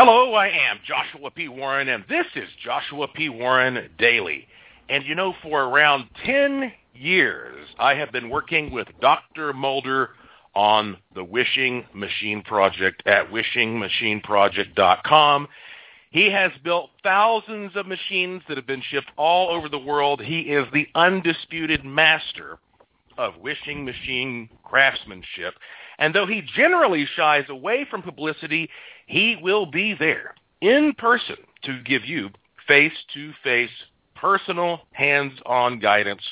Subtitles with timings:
[0.00, 1.48] Hello, I am Joshua P.
[1.48, 3.28] Warren, and this is Joshua P.
[3.28, 4.46] Warren Daily.
[4.88, 9.52] And you know, for around 10 years, I have been working with Dr.
[9.52, 10.10] Mulder
[10.54, 15.48] on the Wishing Machine Project at wishingmachineproject.com.
[16.12, 20.22] He has built thousands of machines that have been shipped all over the world.
[20.22, 22.60] He is the undisputed master
[23.18, 25.54] of wishing machine craftsmanship.
[25.98, 28.70] And though he generally shies away from publicity,
[29.08, 32.28] he will be there in person to give you
[32.68, 33.70] face-to-face
[34.14, 36.22] personal hands-on guidance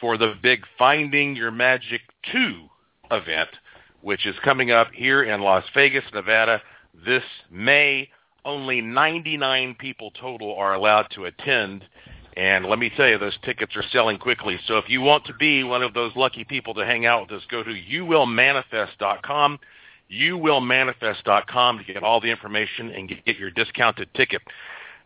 [0.00, 2.00] for the big Finding Your Magic
[2.32, 2.68] 2
[3.10, 3.50] event,
[4.00, 6.62] which is coming up here in Las Vegas, Nevada
[7.04, 8.08] this May.
[8.46, 11.84] Only 99 people total are allowed to attend.
[12.36, 14.58] And let me tell you, those tickets are selling quickly.
[14.66, 17.42] So if you want to be one of those lucky people to hang out with
[17.42, 19.58] us, go to youwillmanifest.com,
[20.10, 24.42] youwillmanifest.com to get all the information and get your discounted ticket.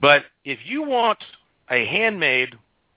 [0.00, 1.18] But if you want
[1.70, 2.54] a handmade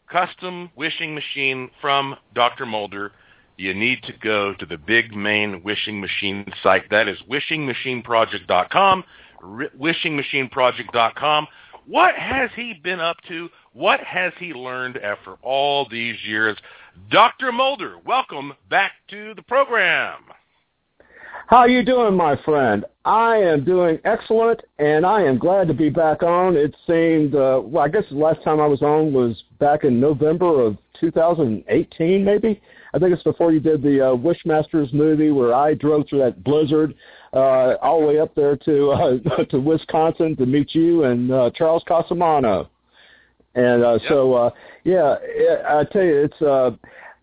[0.10, 2.66] custom wishing machine from Dr.
[2.66, 3.12] Mulder,
[3.58, 6.90] you need to go to the big main wishing machine site.
[6.90, 9.04] That is wishingmachineproject.com,
[9.44, 11.48] wishingmachineproject.com.
[11.86, 13.50] What has he been up to?
[13.74, 16.58] What has he learned after all these years?
[17.10, 17.52] Dr.
[17.52, 20.20] Mulder, welcome back to the program.
[21.48, 22.86] How are you doing, my friend?
[23.04, 26.56] I am doing excellent, and I am glad to be back on.
[26.56, 30.00] It seemed, uh, well, I guess the last time I was on was back in
[30.00, 32.62] November of 2018, maybe.
[32.94, 36.46] I think it's before you did the uh, Wishmasters movie where I drove through that
[36.46, 36.96] blizzard
[37.34, 41.50] uh, all the way up there to uh, to Wisconsin to meet you and uh,
[41.56, 42.70] Charles Casamano.
[43.56, 44.02] And uh, yep.
[44.08, 44.50] so, uh,
[44.86, 45.16] yeah,
[45.68, 46.72] I tell you, it's uh,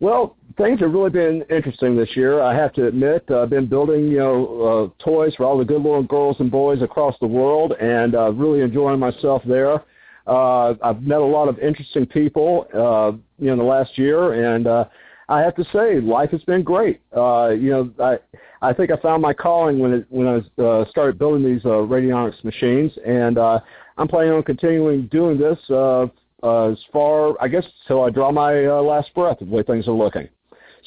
[0.01, 2.43] well, things have really been interesting this year.
[2.43, 5.65] I have to admit, uh, I've been building, you know, uh, toys for all the
[5.65, 9.83] good little girls and boys across the world, and uh, really enjoying myself there.
[10.27, 14.55] Uh, I've met a lot of interesting people, uh, you know, in the last year,
[14.55, 14.85] and uh,
[15.31, 17.01] I have to say, life has been great.
[17.17, 18.19] Uh, you know, I
[18.61, 21.69] I think I found my calling when it when I uh, started building these uh,
[21.69, 23.61] radionics machines, and uh,
[23.97, 26.07] I'm planning on continuing doing this uh,
[26.43, 29.89] uh, as far, I guess, till I draw my uh, last breath the way things
[29.89, 30.29] are looking.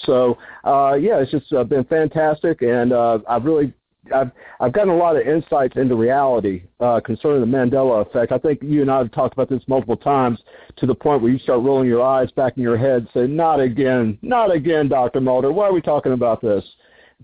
[0.06, 3.74] So, uh, yeah, it's just uh, been fantastic, and uh, I've really
[4.14, 8.32] I've I've gotten a lot of insights into reality uh, concerning the Mandela effect.
[8.32, 10.40] I think you and I have talked about this multiple times
[10.78, 13.60] to the point where you start rolling your eyes back in your head, say, "Not
[13.60, 15.52] again, not again, Doctor Mulder.
[15.52, 16.64] Why are we talking about this?"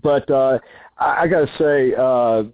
[0.02, 0.58] But uh,
[0.98, 2.44] I, I got to say, uh,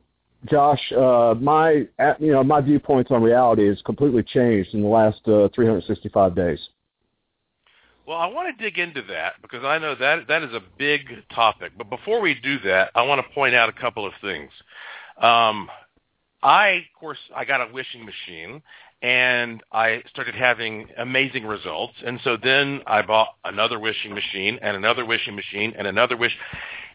[0.50, 1.86] Josh, uh, my
[2.18, 6.60] you know my viewpoints on reality has completely changed in the last uh, 365 days.
[8.06, 11.08] Well, I want to dig into that because I know that that is a big
[11.34, 11.72] topic.
[11.76, 14.50] But before we do that, I want to point out a couple of things.
[15.20, 15.68] Um,
[16.40, 18.62] I, of course, I got a wishing machine,
[19.02, 21.94] and I started having amazing results.
[22.04, 26.36] And so then I bought another wishing machine and another wishing machine and another wish.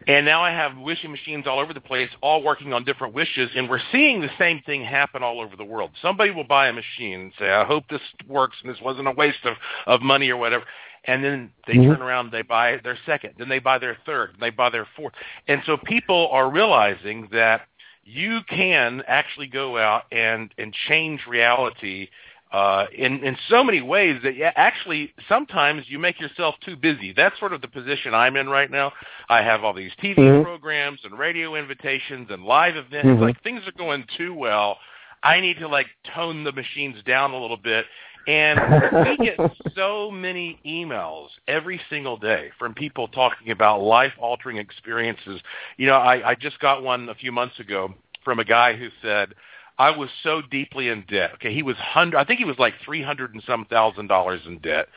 [0.08, 3.52] And now I have wishing machines all over the place, all working on different wishes,
[3.56, 5.92] and we're seeing the same thing happen all over the world.
[6.02, 9.12] Somebody will buy a machine and say, I hope this works and this wasn't a
[9.12, 10.64] waste of, of money or whatever
[11.06, 11.92] and then they mm-hmm.
[11.92, 14.88] turn around they buy their second then they buy their third and they buy their
[14.96, 15.14] fourth
[15.48, 17.62] and so people are realizing that
[18.04, 22.10] you can actually go out and and change reality
[22.52, 27.14] uh, in in so many ways that yeah, actually sometimes you make yourself too busy.
[27.14, 28.92] That's sort of the position I'm in right now.
[29.30, 30.44] I have all these TV mm-hmm.
[30.44, 33.08] programs and radio invitations and live events.
[33.08, 33.24] Mm-hmm.
[33.24, 34.78] Like things are going too well.
[35.24, 37.86] I need to like tone the machines down a little bit
[38.28, 38.60] and
[39.20, 39.38] we get
[39.76, 45.42] so many emails every single day from people talking about life-altering experiences.
[45.78, 47.94] You know, I, I just got one a few months ago
[48.24, 49.34] from a guy who said,
[49.78, 51.32] I was so deeply in debt.
[51.36, 52.18] Okay, he was hundred.
[52.18, 54.88] I think he was like three hundred and some thousand dollars in debt,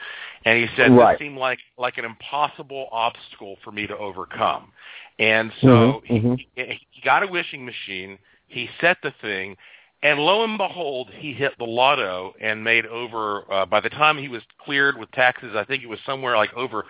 [0.44, 1.14] and he said right.
[1.14, 4.72] it seemed like like an impossible obstacle for me to overcome.
[5.18, 6.70] And so mm-hmm, he, mm-hmm.
[6.90, 8.18] he got a wishing machine.
[8.48, 9.56] He set the thing,
[10.04, 13.50] and lo and behold, he hit the lotto and made over.
[13.50, 16.52] Uh, by the time he was cleared with taxes, I think it was somewhere like
[16.54, 16.84] over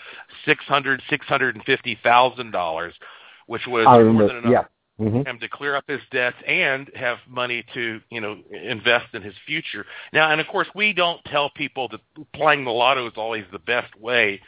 [0.45, 2.93] six hundred, six hundred and fifty thousand dollars,
[3.47, 4.65] which was more than enough yeah.
[5.01, 5.23] mm-hmm.
[5.23, 9.23] for him to clear up his debts and have money to, you know, invest in
[9.23, 9.87] his future.
[10.13, 12.01] Now, and of course, we don't tell people that
[12.35, 14.41] playing the lotto is always the best way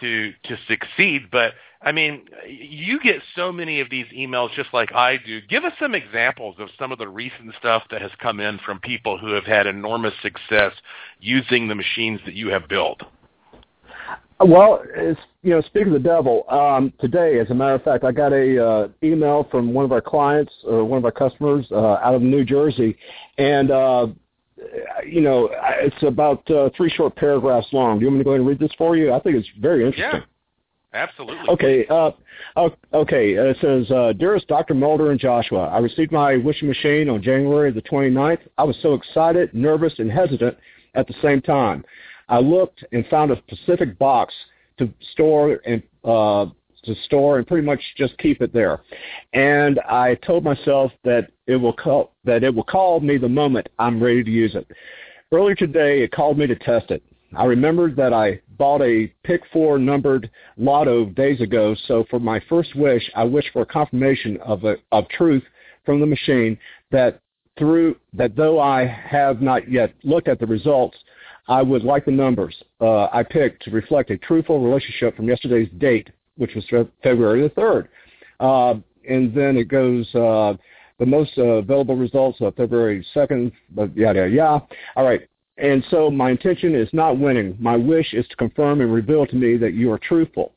[0.00, 4.92] to to succeed, but I mean, you get so many of these emails just like
[4.92, 5.40] I do.
[5.42, 8.80] Give us some examples of some of the recent stuff that has come in from
[8.80, 10.72] people who have had enormous success
[11.20, 13.02] using the machines that you have built.
[14.40, 18.04] Well, it's, you know, speaking of the devil, um, today, as a matter of fact,
[18.04, 21.66] I got a uh, email from one of our clients or one of our customers
[21.72, 22.96] uh, out of New Jersey,
[23.36, 24.06] and uh,
[25.06, 25.50] you know,
[25.80, 27.98] it's about uh, three short paragraphs long.
[27.98, 29.12] Do you want me to go ahead and read this for you?
[29.12, 30.20] I think it's very interesting.
[30.20, 30.26] Yeah.
[30.94, 31.48] Absolutely.
[31.48, 31.86] Okay.
[31.86, 32.10] Uh,
[32.94, 33.32] okay.
[33.32, 34.74] It says, uh, Dearest Dr.
[34.74, 38.40] Mulder and Joshua, I received my wishing machine on January the 29th.
[38.56, 40.56] I was so excited, nervous, and hesitant
[40.94, 41.84] at the same time.
[42.28, 44.34] I looked and found a specific box
[44.78, 46.46] to store and uh,
[46.84, 48.80] to store and pretty much just keep it there.
[49.32, 53.68] And I told myself that it will call that it will call me the moment
[53.78, 54.66] I'm ready to use it.
[55.32, 57.02] Earlier today, it called me to test it.
[57.36, 62.40] I remembered that I bought a pick four numbered lotto days ago, so for my
[62.48, 65.42] first wish, I wish for a confirmation of a, of truth
[65.84, 66.58] from the machine
[66.90, 67.20] that
[67.58, 70.96] through that though I have not yet looked at the results,
[71.48, 75.68] I would like the numbers uh, I picked to reflect a truthful relationship from yesterday's
[75.78, 76.64] date, which was
[77.02, 77.88] February the third.
[78.40, 78.74] Uh,
[79.08, 80.54] and then it goes uh,
[80.98, 84.66] the most uh, available results of February 2nd, but yada, yada, yada.
[84.96, 85.28] All right.
[85.56, 87.56] And so my intention is not winning.
[87.58, 90.52] My wish is to confirm and reveal to me that you are truthful.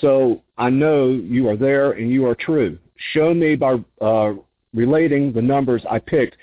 [0.00, 2.78] So I know you are there and you are true.
[3.12, 4.32] Show me by uh,
[4.72, 6.36] relating the numbers I picked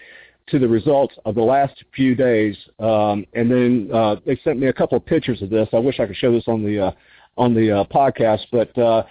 [0.50, 2.56] to the results of the last few days.
[2.80, 5.68] Um, and then uh, they sent me a couple of pictures of this.
[5.73, 6.91] I wish I could show this on the uh,
[7.37, 9.03] on the uh, podcast, but uh,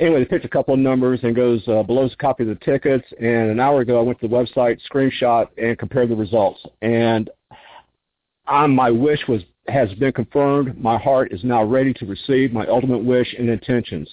[0.00, 2.64] anyway, they picked a couple of numbers and goes uh, below a copy of the
[2.64, 3.06] tickets.
[3.20, 6.60] And an hour ago, I went to the website, screenshot, and compared the results.
[6.82, 7.30] And
[8.48, 10.80] um, my wish was has been confirmed.
[10.80, 14.10] My heart is now ready to receive my ultimate wish and intentions.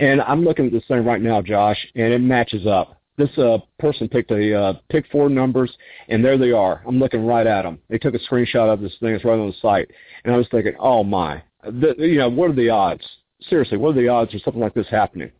[0.00, 3.00] And I'm looking at this thing right now, Josh, and it matches up.
[3.16, 5.72] This uh, person picked a uh, picked four numbers,
[6.08, 6.82] and there they are.
[6.86, 7.78] I'm looking right at them.
[7.88, 9.14] They took a screenshot of this thing.
[9.14, 9.90] It's right on the site,
[10.24, 13.06] and I was thinking, oh my, the, you know, what are the odds?
[13.48, 15.30] Seriously, what are the odds of something like this happening?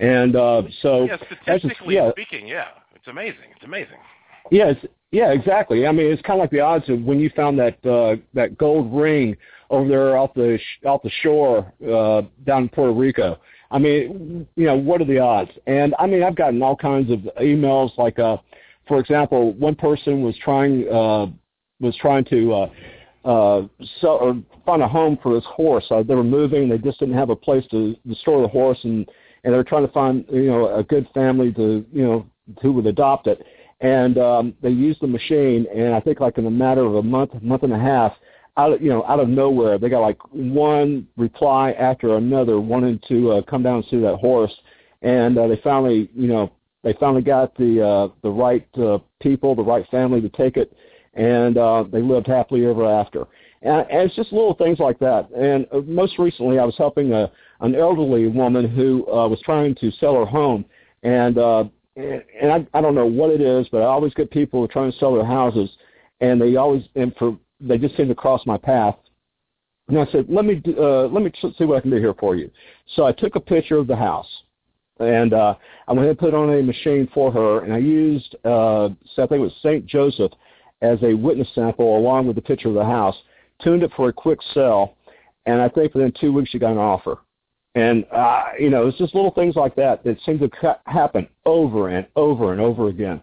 [0.00, 2.10] And uh, so, yeah, statistically just, yeah.
[2.10, 3.50] speaking, yeah, it's amazing.
[3.54, 3.98] It's amazing.
[4.50, 5.86] Yeah, it's, yeah, exactly.
[5.86, 8.58] I mean, it's kind of like the odds of when you found that uh, that
[8.58, 9.36] gold ring
[9.70, 13.38] over there off the sh- off the shore uh, down in Puerto Rico.
[13.70, 15.50] I mean, you know, what are the odds?
[15.66, 17.96] And I mean, I've gotten all kinds of emails.
[17.96, 18.38] Like, uh,
[18.88, 21.26] for example, one person was trying uh,
[21.80, 22.70] was trying to uh,
[23.24, 23.62] uh,
[24.00, 25.84] sell or find a home for his horse.
[25.90, 26.68] Uh, they were moving.
[26.68, 29.08] They just didn't have a place to, to store the horse, and
[29.44, 32.26] and they were trying to find you know a good family to you know
[32.60, 33.44] who would adopt it
[33.80, 37.02] and um, they used the machine, and I think like in a matter of a
[37.02, 38.12] month, month and a half,
[38.56, 43.00] out of, you know out of nowhere, they got like one reply after another wanting
[43.08, 44.54] to uh, come down and see that horse,
[45.02, 46.50] and uh, they finally you know
[46.82, 50.74] they finally got the uh, the right uh, people, the right family to take it,
[51.14, 53.26] and uh, they lived happily ever after.
[53.62, 55.30] And, and it's just little things like that.
[55.30, 57.30] And uh, most recently, I was helping a
[57.60, 60.64] an elderly woman who uh, was trying to sell her home,
[61.02, 61.64] and uh,
[61.96, 64.98] and I, I don't know what it is, but I always get people trying to
[64.98, 65.70] sell their houses,
[66.20, 68.96] and they always and for they just seem to cross my path.
[69.88, 72.36] And I said, let me uh, let me see what I can do here for
[72.36, 72.50] you.
[72.96, 74.28] So I took a picture of the house,
[74.98, 75.54] and uh,
[75.86, 79.22] I went and put it on a machine for her, and I used uh, so
[79.22, 80.32] I think it was Saint Joseph
[80.84, 83.16] as a witness sample along with the picture of the house.
[83.62, 84.96] Tuned it for a quick sell,
[85.46, 87.18] and I think within two weeks she got an offer.
[87.76, 91.26] And, uh, you know, it's just little things like that that seem to ca- happen
[91.44, 93.20] over and over and over again.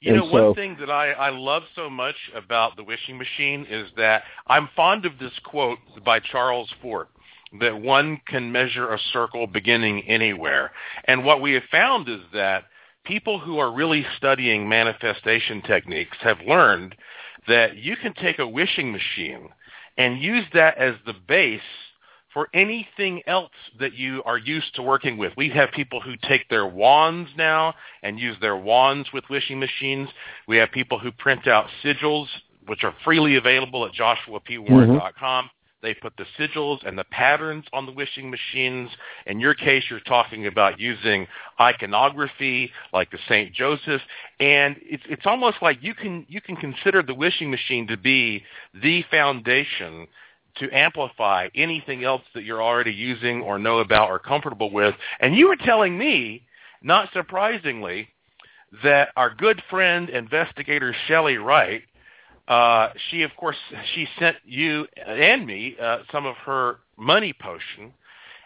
[0.00, 3.16] You And know, so- one thing that I, I love so much about the wishing
[3.16, 7.08] machine is that I'm fond of this quote by Charles Fort
[7.60, 10.72] that one can measure a circle beginning anywhere.
[11.04, 12.64] And what we have found is that
[13.04, 16.94] people who are really studying manifestation techniques have learned
[17.48, 19.48] that you can take a wishing machine
[19.98, 21.60] and use that as the base
[22.32, 25.32] for anything else that you are used to working with.
[25.36, 30.08] We have people who take their wands now and use their wands with wishing machines.
[30.48, 32.28] We have people who print out sigils,
[32.66, 35.44] which are freely available at joshuapwarren.com.
[35.44, 35.61] Mm-hmm.
[35.82, 38.88] They put the sigils and the patterns on the wishing machines.
[39.26, 41.26] In your case, you're talking about using
[41.60, 43.52] iconography like the St.
[43.52, 44.00] Joseph,
[44.38, 48.44] and it's it's almost like you can you can consider the wishing machine to be
[48.80, 50.06] the foundation
[50.56, 54.94] to amplify anything else that you're already using or know about or comfortable with.
[55.18, 56.42] And you were telling me,
[56.82, 58.08] not surprisingly,
[58.82, 61.82] that our good friend investigator Shelley Wright,
[62.48, 63.56] uh, she of course
[63.94, 67.92] she sent you and me uh, some of her money potion,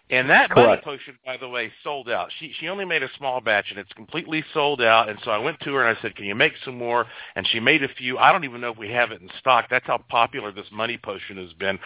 [0.09, 2.31] And that money potion, by the way, sold out.
[2.39, 5.09] She she only made a small batch, and it's completely sold out.
[5.09, 7.47] And so I went to her and I said, "Can you make some more?" And
[7.49, 8.17] she made a few.
[8.19, 9.67] I don't even know if we have it in stock.
[9.69, 11.79] That's how popular this money potion has been.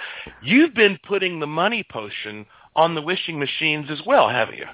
[0.43, 2.45] You've been putting the money potion
[2.77, 4.67] on the wishing machines as well, haven't you?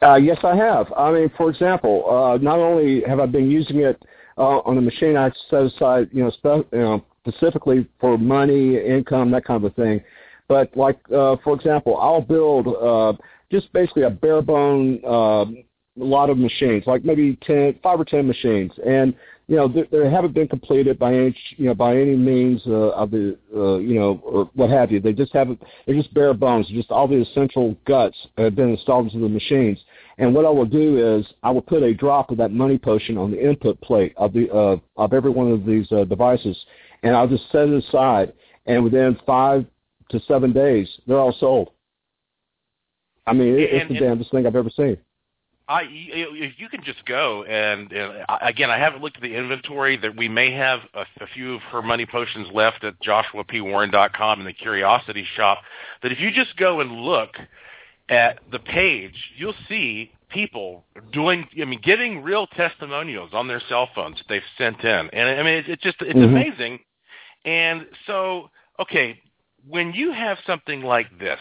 [0.00, 0.92] Uh, yes, I have.
[0.96, 4.00] I mean, for example, uh, not only have I been using it
[4.38, 8.78] uh, on the machine I set aside, you know, spe- you know, specifically for money,
[8.78, 10.00] income, that kind of a thing,
[10.48, 13.12] but like, uh, for example, I'll build uh,
[13.50, 15.44] just basically a bare bone uh,
[15.96, 19.14] lot of machines, like maybe ten, five or ten machines, and
[19.48, 22.90] you know they, they haven't been completed by any you know by any means uh,
[22.90, 25.00] of the uh, you know or what have you.
[25.00, 25.60] They just haven't.
[25.86, 26.68] They're just bare bones.
[26.68, 29.78] Just all the essential guts have been installed into the machines.
[30.18, 33.16] And what I will do is I will put a drop of that money potion
[33.16, 36.56] on the input plate of the uh, of every one of these uh, devices,
[37.02, 38.34] and I'll just set it aside.
[38.66, 39.64] And within five
[40.10, 41.70] to seven days, they're all sold.
[43.26, 44.98] I mean, it, and, it's the damnedest thing I've ever seen.
[45.68, 49.98] I, if you can just go and, and again, I haven't looked at the inventory.
[49.98, 54.46] That we may have a, a few of her money potions left at JoshuaPWarren.com in
[54.46, 55.58] the Curiosity Shop.
[56.00, 57.36] But if you just go and look
[58.08, 63.88] at the page, you'll see people doing, I mean, giving real testimonials on their cell
[63.94, 66.34] phones that they've sent in, and I mean, it's, it's just it's mm-hmm.
[66.36, 66.80] amazing.
[67.44, 69.20] And so, okay,
[69.68, 71.40] when you have something like this,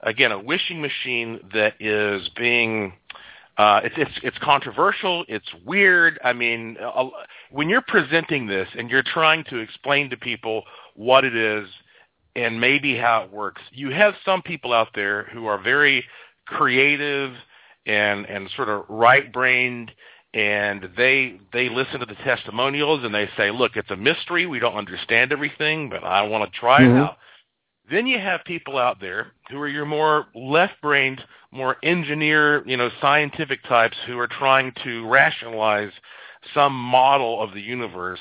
[0.00, 2.92] again, a wishing machine that is being
[3.58, 5.24] uh, it's, it's it's controversial.
[5.28, 6.18] It's weird.
[6.24, 7.08] I mean, uh,
[7.50, 10.62] when you're presenting this and you're trying to explain to people
[10.94, 11.68] what it is
[12.34, 16.04] and maybe how it works, you have some people out there who are very
[16.46, 17.34] creative
[17.84, 19.92] and and sort of right-brained,
[20.32, 24.46] and they they listen to the testimonials and they say, "Look, it's a mystery.
[24.46, 26.96] We don't understand everything, but I want to try mm-hmm.
[26.96, 27.18] it out."
[27.92, 32.88] Then you have people out there who are your more left-brained, more engineer, you know,
[33.02, 35.92] scientific types who are trying to rationalize
[36.54, 38.18] some model of the universe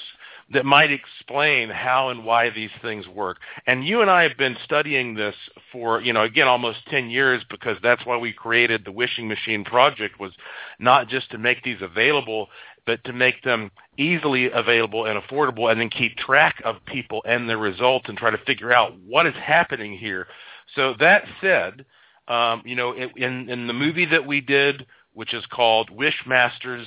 [0.53, 3.37] that might explain how and why these things work.
[3.65, 5.35] And you and I have been studying this
[5.71, 9.63] for, you know, again, almost 10 years because that's why we created the Wishing Machine
[9.63, 10.33] Project was
[10.79, 12.49] not just to make these available
[12.85, 17.47] but to make them easily available and affordable and then keep track of people and
[17.47, 20.27] their results and try to figure out what is happening here.
[20.75, 21.85] So that said,
[22.27, 26.85] um, you know, in, in the movie that we did, which is called Wishmasters,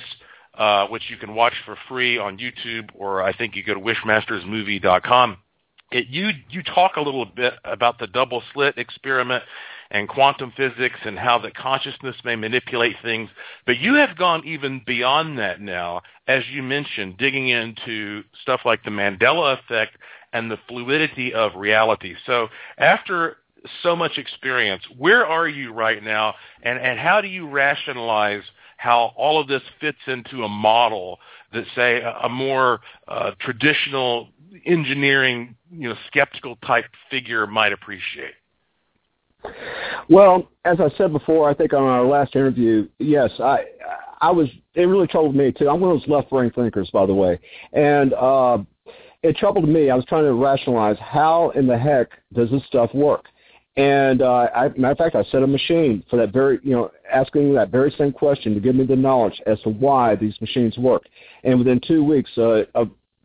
[0.57, 3.79] uh, which you can watch for free on YouTube, or I think you go to
[3.79, 5.37] wishmastersmovie.com.
[5.91, 9.43] It, you you talk a little bit about the double slit experiment
[9.91, 13.29] and quantum physics and how the consciousness may manipulate things.
[13.65, 18.83] But you have gone even beyond that now, as you mentioned, digging into stuff like
[18.83, 19.97] the Mandela effect
[20.33, 22.15] and the fluidity of reality.
[22.25, 23.37] So after
[23.81, 28.43] so much experience, where are you right now, and, and how do you rationalize
[28.77, 31.19] how all of this fits into a model
[31.53, 34.29] that, say, a, a more uh, traditional
[34.65, 38.33] engineering, you know, skeptical type figure might appreciate?
[40.09, 43.65] Well, as I said before, I think on our last interview, yes, I
[44.21, 45.69] I was it really troubled me too.
[45.69, 47.39] I'm one of those left brain thinkers, by the way,
[47.73, 48.59] and uh,
[49.23, 49.89] it troubled me.
[49.89, 53.25] I was trying to rationalize how in the heck does this stuff work.
[53.77, 56.91] And uh, I, matter of fact, I set a machine for that very, you know,
[57.11, 60.77] asking that very same question to give me the knowledge as to why these machines
[60.77, 61.03] work.
[61.43, 62.63] And within two weeks, uh,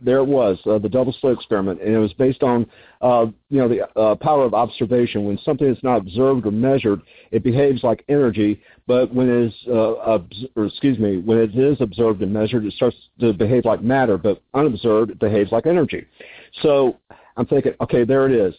[0.00, 2.66] there it was, uh, the double slit experiment, and it was based on,
[3.00, 5.24] uh, you know, the uh, power of observation.
[5.24, 9.54] When something is not observed or measured, it behaves like energy, but when it is,
[9.68, 13.64] uh, obs- or excuse me, when it is observed and measured, it starts to behave
[13.64, 16.06] like matter, but unobserved, it behaves like energy.
[16.62, 16.96] So
[17.36, 18.54] I'm thinking, okay, there it is.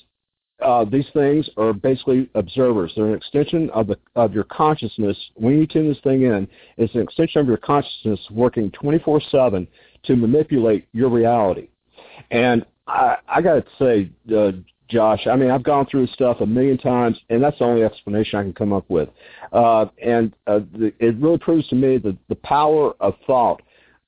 [0.61, 2.91] Uh, these things are basically observers.
[2.95, 5.17] They're an extension of the of your consciousness.
[5.35, 9.67] When you tune this thing in, it's an extension of your consciousness working 24/7
[10.03, 11.69] to manipulate your reality.
[12.29, 14.51] And I, I got to say, uh,
[14.89, 18.39] Josh, I mean, I've gone through stuff a million times, and that's the only explanation
[18.39, 19.09] I can come up with.
[19.53, 23.61] Uh, and uh, the, it really proves to me the, the power of thought,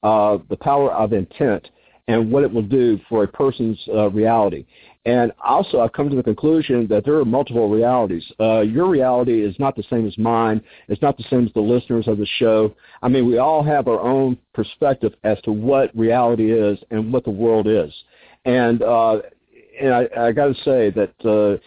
[0.03, 1.69] uh, the power of intent,
[2.07, 4.65] and what it will do for a person's uh, reality.
[5.05, 8.23] And also, I've come to the conclusion that there are multiple realities.
[8.39, 10.61] Uh, your reality is not the same as mine.
[10.87, 12.73] It's not the same as the listeners of the show.
[13.01, 17.25] I mean, we all have our own perspective as to what reality is and what
[17.25, 17.93] the world is.
[18.45, 19.19] And uh,
[19.79, 21.57] and I, I got to say that uh,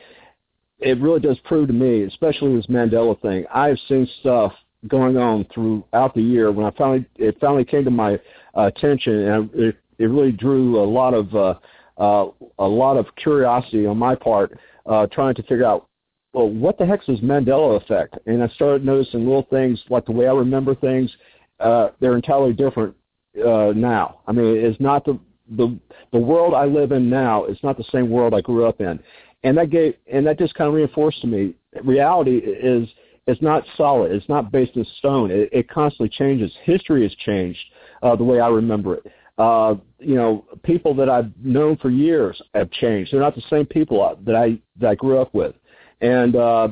[0.78, 3.45] it really does prove to me, especially this Mandela thing.
[3.52, 4.52] I've seen stuff
[4.88, 8.14] going on throughout the year when I finally it finally came to my
[8.57, 11.55] uh, attention, and it, it really drew a lot of uh,
[11.99, 15.88] uh, a lot of curiosity on my part, uh, trying to figure out
[16.33, 18.19] well, what the heck's this Mandela effect?
[18.26, 21.11] And I started noticing little things like the way I remember things.
[21.59, 22.95] Uh, they're entirely different
[23.38, 24.21] uh, now.
[24.26, 25.19] I mean, it's not the
[25.57, 25.79] the
[26.12, 27.45] the world I live in now.
[27.45, 29.00] It's not the same world I grew up in,
[29.45, 32.88] and that gave and that just kind of reinforced to me reality is
[33.26, 34.12] is not solid.
[34.12, 35.31] It's not based in stone.
[35.31, 36.53] It, it constantly changes.
[36.65, 37.59] History has changed
[38.03, 39.07] uh, the way I remember it.
[39.38, 43.12] Uh, you know, people that I've known for years have changed.
[43.12, 45.55] They're not the same people that I that I grew up with,
[46.00, 46.69] and uh,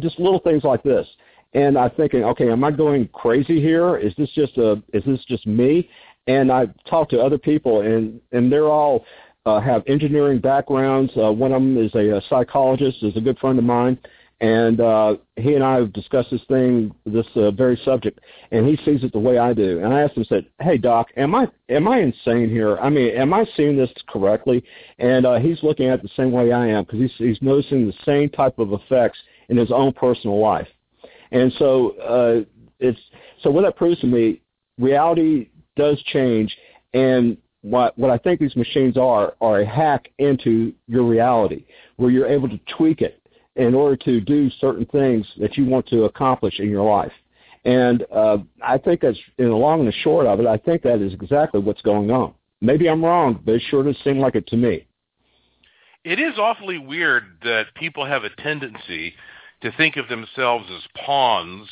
[0.00, 1.06] just little things like this.
[1.52, 3.96] And I'm thinking, okay, am I going crazy here?
[3.96, 5.88] Is this just a is this just me?
[6.26, 9.04] And I talked to other people, and and they're all
[9.46, 11.12] uh, have engineering backgrounds.
[11.16, 13.98] Uh, one of them is a, a psychologist, is a good friend of mine,
[14.44, 18.20] and uh, he and I have discussed this thing, this uh, very subject,
[18.50, 19.78] and he sees it the way I do.
[19.82, 22.76] And I asked him, said, "Hey, Doc, am I am I insane here?
[22.76, 24.62] I mean, am I seeing this correctly?"
[24.98, 27.86] And uh, he's looking at it the same way I am because he's he's noticing
[27.86, 30.68] the same type of effects in his own personal life.
[31.32, 32.44] And so uh,
[32.80, 33.00] it's
[33.42, 34.42] so what that proves to me,
[34.78, 36.54] reality does change,
[36.92, 41.64] and what what I think these machines are are a hack into your reality,
[41.96, 43.22] where you're able to tweak it
[43.56, 47.12] in order to do certain things that you want to accomplish in your life.
[47.64, 50.46] And uh, I think that's in the long and the short of it.
[50.46, 52.34] I think that is exactly what's going on.
[52.60, 54.86] Maybe I'm wrong, but it sure does seem like it to me.
[56.04, 59.14] It is awfully weird that people have a tendency
[59.62, 61.68] to think of themselves as pawns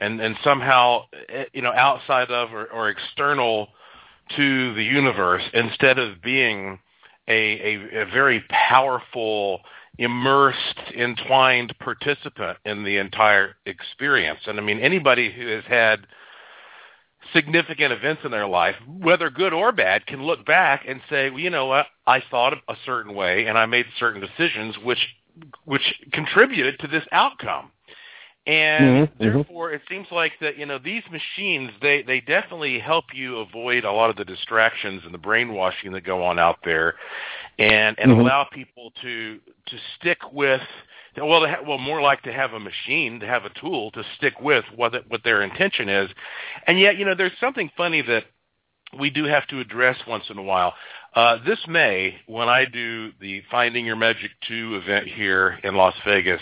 [0.00, 3.68] and and somehow eh, you know outside of or, or external
[4.36, 6.78] to the universe instead of being
[7.28, 9.60] a, a, a very powerful
[9.98, 14.40] immersed, entwined participant in the entire experience.
[14.46, 16.06] And I mean, anybody who has had
[17.32, 21.40] significant events in their life, whether good or bad, can look back and say, well,
[21.40, 25.14] you know what, I thought a certain way and I made certain decisions which
[25.64, 27.70] which contributed to this outcome.
[28.48, 29.36] And mm-hmm, mm-hmm.
[29.36, 33.84] therefore, it seems like that you know these machines they they definitely help you avoid
[33.84, 36.94] a lot of the distractions and the brainwashing that go on out there,
[37.58, 38.22] and and mm-hmm.
[38.22, 40.62] allow people to to stick with
[41.16, 44.40] well, ha- well, more like to have a machine, to have a tool to stick
[44.40, 46.10] with what it, what their intention is,
[46.66, 48.24] and yet you know there's something funny that
[48.98, 50.74] we do have to address once in a while.
[51.14, 55.94] Uh, this May, when I do the Finding Your Magic 2 event here in Las
[56.06, 56.40] Vegas,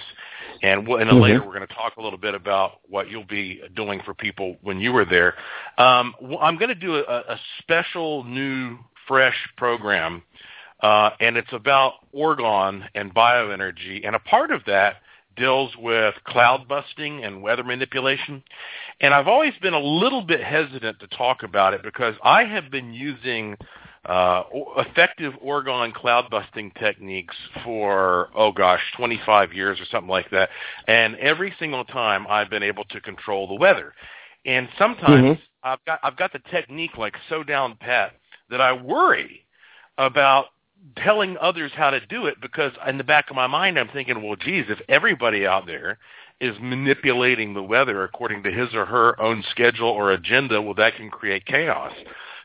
[0.63, 1.21] and we'll, and mm-hmm.
[1.21, 4.57] later we're going to talk a little bit about what you'll be doing for people
[4.63, 5.35] when you were there.
[5.79, 10.23] Um, I'm going to do a, a special new, fresh program,
[10.81, 14.97] uh, and it's about orgone and bioenergy, and a part of that
[15.37, 18.43] deals with cloud busting and weather manipulation.
[19.01, 22.71] And I've always been a little bit hesitant to talk about it because I have
[22.71, 23.57] been using
[24.07, 24.45] uh,
[24.79, 27.35] effective orgone cloud busting techniques
[27.65, 30.49] for oh gosh 25 years or something like that
[30.87, 33.95] and every single time I've been able to control the weather
[34.45, 35.41] and sometimes mm-hmm.
[35.65, 38.13] I've got I've got the technique like so down pat
[38.49, 39.45] that I worry
[39.99, 40.47] about
[40.97, 44.23] telling others how to do it because in the back of my mind I'm thinking
[44.23, 45.99] well geez if everybody out there
[46.41, 50.97] is manipulating the weather according to his or her own schedule or agenda well that
[50.97, 51.93] can create chaos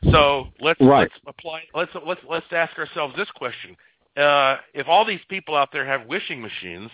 [0.10, 1.10] so let's right.
[1.12, 3.76] let's apply let's let's let's ask ourselves this question:
[4.17, 6.89] uh, If all these people out there have wishing machines,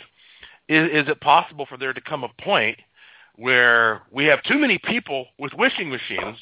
[0.67, 2.77] is, is it possible for there to come a point
[3.35, 6.37] where we have too many people with wishing machines?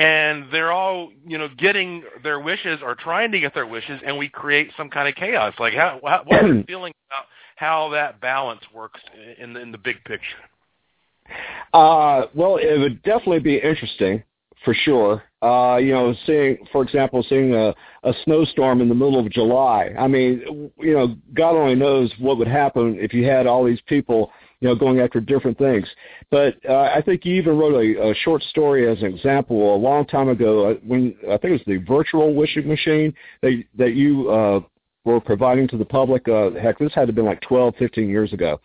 [0.00, 4.16] And they're all you know getting their wishes or trying to get their wishes and
[4.16, 8.18] we create some kind of chaos like how, how what's your feeling about how that
[8.20, 9.00] balance works
[9.38, 10.38] in the, in the big picture
[11.74, 14.22] uh well it would definitely be interesting
[14.64, 15.22] for sure.
[15.42, 19.90] Uh, you know, seeing, for example, seeing a, a snowstorm in the middle of July.
[19.98, 23.80] I mean, you know, God only knows what would happen if you had all these
[23.86, 25.88] people, you know, going after different things.
[26.30, 29.76] But uh, I think you even wrote a, a short story as an example a
[29.76, 33.94] long time ago uh, when I think it was the virtual wishing machine that that
[33.94, 34.60] you uh,
[35.04, 36.28] were providing to the public.
[36.28, 38.60] Uh, heck, this had to have been like 12, 15 years ago.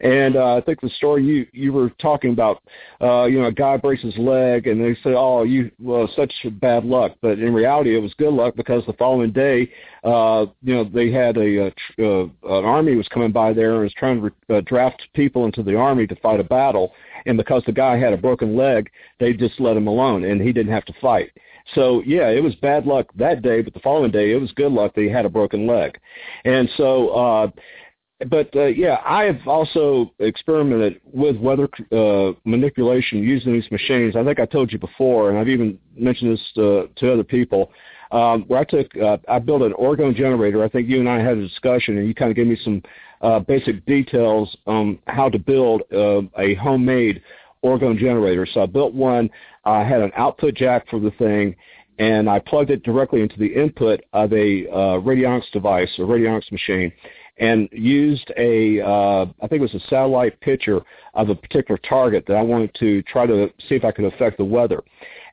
[0.00, 2.62] And uh, I think the story you you were talking about,
[3.02, 6.32] uh, you know, a guy breaks his leg, and they say, "Oh, you well, such
[6.52, 9.70] bad luck." But in reality, it was good luck because the following day,
[10.02, 11.66] uh, you know, they had a, a
[11.98, 15.44] uh, an army was coming by there and was trying to re- uh, draft people
[15.44, 16.92] into the army to fight a battle,
[17.26, 20.50] and because the guy had a broken leg, they just let him alone, and he
[20.52, 21.30] didn't have to fight.
[21.74, 24.72] So yeah, it was bad luck that day, but the following day it was good
[24.72, 25.98] luck that he had a broken leg,
[26.46, 27.10] and so.
[27.10, 27.50] uh
[28.28, 34.14] but uh, yeah, I have also experimented with weather uh, manipulation using these machines.
[34.14, 37.72] I think I told you before, and I've even mentioned this to, to other people.
[38.12, 40.64] Um, where I took, uh, I built an orgone generator.
[40.64, 42.82] I think you and I had a discussion, and you kind of gave me some
[43.20, 47.22] uh, basic details on how to build uh, a homemade
[47.64, 48.46] orgone generator.
[48.52, 49.30] So I built one.
[49.64, 51.54] I had an output jack for the thing,
[52.00, 56.50] and I plugged it directly into the input of a uh, radionics device, a radionics
[56.50, 56.92] machine
[57.40, 60.82] and used a, uh, I think it was a satellite picture
[61.14, 64.36] of a particular target that I wanted to try to see if I could affect
[64.36, 64.82] the weather.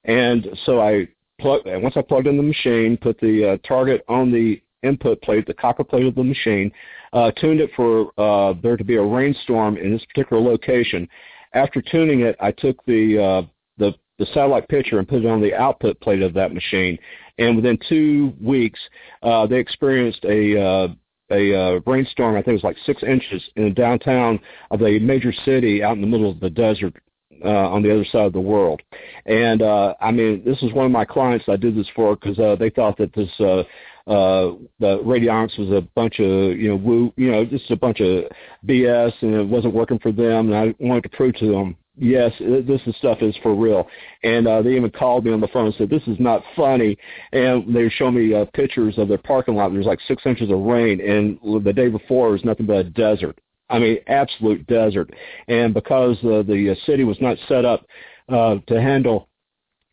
[0.06, 4.32] And so I plugged, once I plugged in the machine, put the uh, target on
[4.32, 6.72] the input plate, the copper plate of the machine,
[7.12, 11.10] uh, tuned it for uh, there to be a rainstorm in this particular location.
[11.54, 15.42] After tuning it, I took the, uh, the, the satellite picture and put it on
[15.42, 16.98] the output plate of that machine.
[17.38, 18.80] And within two weeks,
[19.24, 20.88] uh, they experienced a uh,
[21.32, 22.36] a uh, rainstorm.
[22.36, 24.40] I think it was like six inches in downtown
[24.72, 26.96] of a major city out in the middle of the desert
[27.44, 28.82] uh, on the other side of the world.
[29.26, 32.40] And uh, I mean, this is one of my clients I did this for because
[32.40, 33.64] uh, they thought that this uh,
[34.10, 38.00] uh, the radionics was a bunch of you know woo, you know just a bunch
[38.00, 38.26] of
[38.66, 40.52] BS, and it wasn't working for them.
[40.52, 43.88] And I wanted to prove to them yes, this is stuff is for real.
[44.24, 46.98] And uh, they even called me on the phone and said, this is not funny.
[47.32, 49.68] And they showed me uh, pictures of their parking lot.
[49.68, 52.78] And there's like six inches of rain, and the day before it was nothing but
[52.78, 53.40] a desert.
[53.70, 55.14] I mean, absolute desert.
[55.48, 57.86] And because uh, the uh, city was not set up
[58.30, 59.27] uh, to handle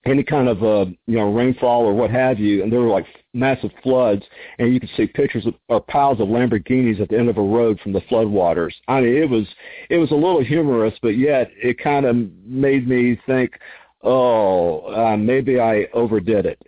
[0.06, 3.06] any kind of uh, you know rainfall or what have you, and there were like
[3.32, 4.24] massive floods,
[4.58, 7.42] and you could see pictures of or piles of Lamborghinis at the end of a
[7.42, 8.72] road from the floodwaters.
[8.88, 9.46] I mean, it was
[9.90, 13.58] it was a little humorous, but yet it kind of made me think,
[14.02, 16.60] oh, uh, maybe I overdid it.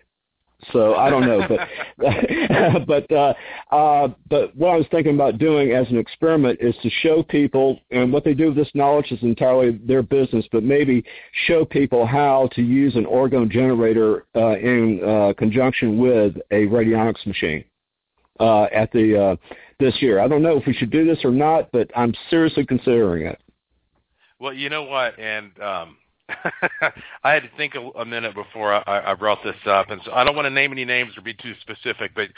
[0.73, 3.35] So I don't know, but but uh,
[3.71, 7.79] uh, but what I was thinking about doing as an experiment is to show people,
[7.91, 11.05] and what they do with this knowledge is entirely their business, but maybe
[11.47, 17.27] show people how to use an orgone generator uh, in uh, conjunction with a radionics
[17.27, 17.65] machine
[18.41, 19.37] uh, at the uh,
[19.79, 20.21] this year.
[20.21, 23.39] I don't know if we should do this or not, but I'm seriously considering it.
[24.39, 25.97] Well, you know what, and um,
[26.29, 30.13] I had to think a, a minute before I, I brought this up, and so
[30.13, 32.29] I don't want to name any names or be too specific, but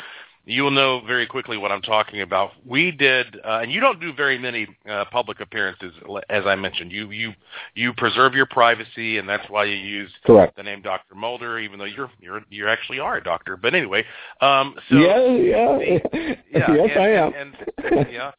[0.49, 2.53] you will know very quickly what I'm talking about.
[2.67, 5.93] We did, uh, and you don't do very many uh, public appearances,
[6.31, 6.91] as I mentioned.
[6.91, 7.33] You you
[7.75, 10.57] you preserve your privacy, and that's why you use Correct.
[10.57, 11.15] the name Dr.
[11.15, 13.57] Mulder, even though you're you're you actually are a doctor.
[13.57, 14.05] But anyway,
[14.41, 17.33] um, so yeah, yeah, yeah yes, and, I am.
[17.35, 18.33] And, and, yeah,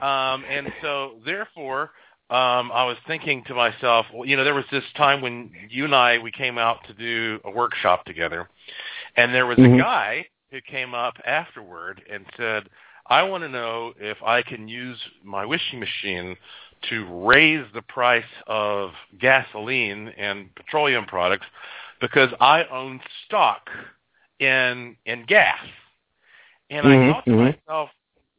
[0.00, 1.90] um, and so therefore
[2.30, 5.84] um, I was thinking to myself, well, you know, there was this time when you
[5.84, 8.48] and I we came out to do a workshop together,
[9.16, 9.74] and there was Mhm.
[9.74, 12.68] a guy who came up afterward and said,
[13.06, 16.36] "I want to know if I can use my wishing machine
[16.88, 21.46] to raise the price of gasoline and petroleum products
[22.00, 23.70] because I own stock
[24.40, 25.64] in in gas."
[26.70, 27.58] And Mhm, I thought to mhm.
[27.66, 27.90] myself,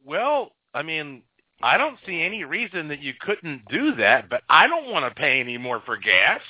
[0.04, 1.22] well, I mean,
[1.62, 5.20] I don't see any reason that you couldn't do that, but I don't want to
[5.20, 6.40] pay any more for gas.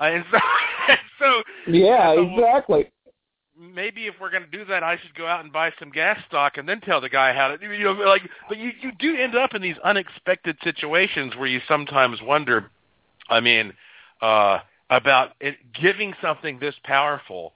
[0.00, 0.38] Uh, and so,
[1.18, 2.90] so Yeah, so, exactly.
[3.58, 6.18] maybe if we're going to do that, I should go out and buy some gas
[6.28, 7.62] stock and then tell the guy how to.
[7.62, 11.60] You know, like, but you you do end up in these unexpected situations where you
[11.68, 12.70] sometimes wonder.
[13.28, 13.72] I mean,
[14.22, 17.52] uh, about it, giving something this powerful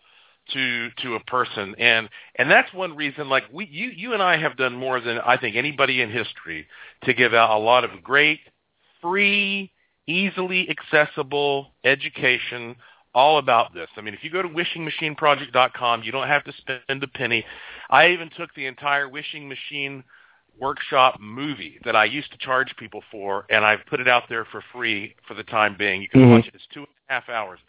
[0.53, 4.37] to to a person and and that's one reason like we you you and I
[4.37, 6.67] have done more than I think anybody in history
[7.05, 8.41] to give out a lot of great
[9.01, 9.71] free
[10.07, 12.75] easily accessible education
[13.15, 13.89] all about this.
[13.97, 17.45] I mean, if you go to wishingmachineproject.com, you don't have to spend a penny.
[17.91, 20.03] I even took the entire wishing machine
[20.59, 24.45] workshop movie that I used to charge people for, and I've put it out there
[24.45, 26.03] for free for the time being.
[26.03, 26.31] You can Mhm.
[26.31, 26.55] watch it.
[26.55, 27.61] It's two and a half hours.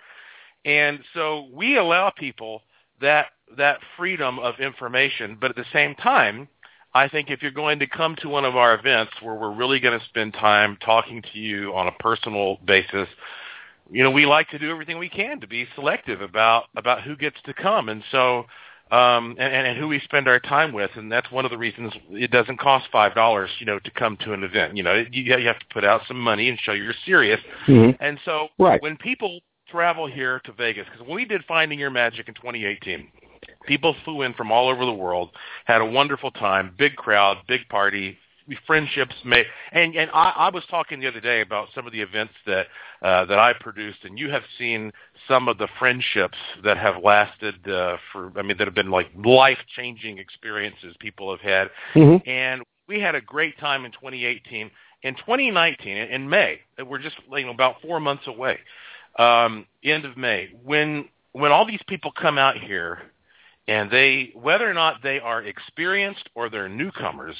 [0.66, 2.64] And so we allow people
[3.02, 6.48] that that freedom of information, but at the same time,
[6.94, 9.80] I think if you're going to come to one of our events where we're really
[9.80, 13.08] going to spend time talking to you on a personal basis,
[13.92, 17.16] you know, we like to do everything we can to be selective about about who
[17.16, 18.46] gets to come, and so
[18.92, 21.94] um, and, and who we spend our time with, and that's one of the reasons
[22.12, 24.76] it doesn't cost five dollars, you know, to come to an event.
[24.76, 27.96] You know, you, you have to put out some money and show you're serious, Mhm.
[28.00, 28.82] and so Right.
[28.82, 33.08] when people travel here to Vegas, because when we did Finding Your Magic in 2018,
[33.66, 35.30] people flew in from all over the world,
[35.66, 38.18] had a wonderful time, big crowd, big party,
[38.66, 39.46] friendships made.
[39.72, 42.68] And and I, I was talking the other day about some of the events that
[43.02, 44.92] uh, that I produced, and you have seen
[45.28, 48.32] some of the friendships that have lasted uh, for.
[48.38, 52.28] I mean, that have been like life changing experiences people have had Mhm.
[52.28, 54.72] and we had a great time in 2018.
[55.04, 58.60] In 2019, in May, we're just you know, about four months away,
[59.18, 63.00] um, end of May, when when all these people come out here
[63.68, 67.36] and they, whether or not they are experienced or they're newcomers,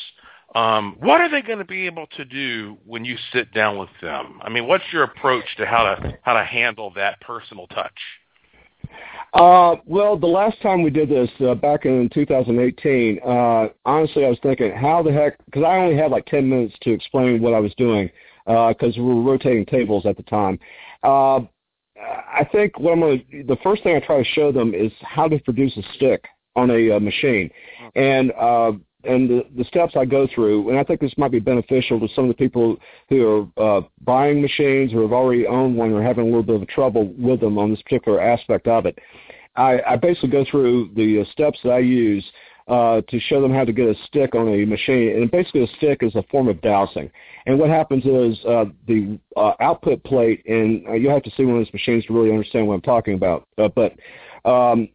[0.56, 3.90] um, what are they going to be able to do when you sit down with
[4.02, 4.40] them?
[4.42, 7.94] I mean, what's your approach to how to how to handle that personal touch?
[9.34, 14.30] Uh, well, the last time we did this uh, back in 2018, uh, honestly, I
[14.30, 15.38] was thinking, how the heck?
[15.46, 18.10] Because I only had like 10 minutes to explain what I was doing
[18.46, 20.60] because uh, we were rotating tables at the time.
[22.02, 24.92] I think what I'm going to, the first thing I try to show them is
[25.02, 27.50] how to produce a stick on a uh, machine,
[27.96, 28.72] and uh,
[29.04, 32.08] and the, the steps I go through, and I think this might be beneficial to
[32.14, 36.04] some of the people who are uh, buying machines or have already owned one or
[36.04, 39.00] having a little bit of trouble with them on this particular aspect of it.
[39.56, 42.26] I, I basically go through the uh, steps that I use
[42.70, 45.16] uh, to show them how to get a stick on a machine.
[45.18, 47.10] And basically, a stick is a form of dowsing.
[47.48, 51.46] And what happens is uh, the uh, output plate, and uh, you have to see
[51.46, 53.48] one of these machines to really understand what I'm talking about.
[53.58, 53.94] Uh, but
[54.50, 54.88] um,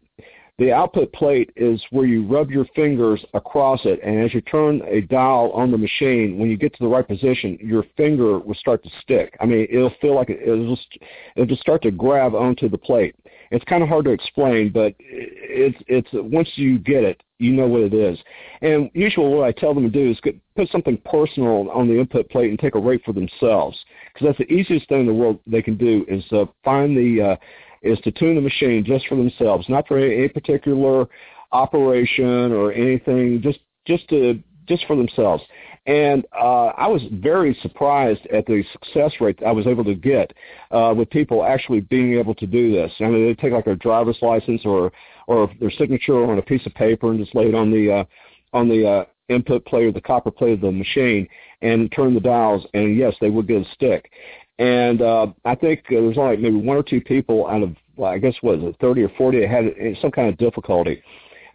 [0.56, 4.82] the output plate is where you rub your fingers across it, and as you turn
[4.82, 8.54] a dial on the machine, when you get to the right position, your finger will
[8.54, 9.36] start to stick.
[9.40, 10.86] I mean, it'll feel like it, it'll just
[11.34, 13.16] it'll just start to grab onto the plate.
[13.50, 17.66] It's kind of hard to explain, but it's it's once you get it, you know
[17.66, 18.18] what it is.
[18.62, 21.98] And usually, what I tell them to do is get, put something personal on the
[21.98, 23.78] input plate and take a rate for themselves,
[24.12, 27.22] because that's the easiest thing in the world they can do is uh, find the
[27.22, 27.36] uh,
[27.82, 31.06] is to tune the machine just for themselves, not for any, particular
[31.52, 35.42] operation or anything, just just to just for themselves.
[35.86, 40.32] And uh, I was very surprised at the success rate I was able to get
[40.70, 42.90] uh, with people actually being able to do this.
[43.00, 44.90] I mean, they take like a driver's license or
[45.26, 48.04] or their signature on a piece of paper and just lay it on the uh,
[48.52, 51.26] on the uh, input plate or the copper plate of the machine
[51.62, 54.10] and turn the dials, and yes, they would get a stick.
[54.58, 58.12] And uh, I think uh, there only maybe one or two people out of, well,
[58.12, 59.64] I guess, what was it, 30 or 40 that had
[60.00, 61.02] some kind of difficulty.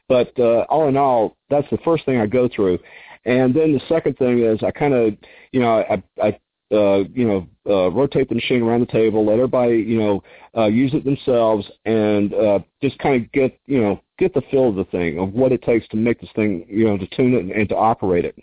[0.10, 2.80] But uh, all in all, that's the first thing I go through.
[3.26, 5.14] And then the second thing is I kind of,
[5.52, 6.40] you know, I, I
[6.72, 10.24] uh, you know, uh, rotate the machine around the table, let everybody, you know,
[10.56, 14.70] uh, use it themselves, and uh, just kind of get, you know, get the feel
[14.70, 17.34] of the thing of what it takes to make this thing, you know, to tune
[17.34, 18.36] it and, and to operate it.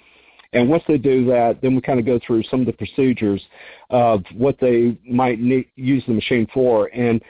[0.53, 3.43] And once they do that, then we kind of go through some of the procedures
[3.91, 6.87] of what they might need, use the machine for.
[6.95, 7.23] And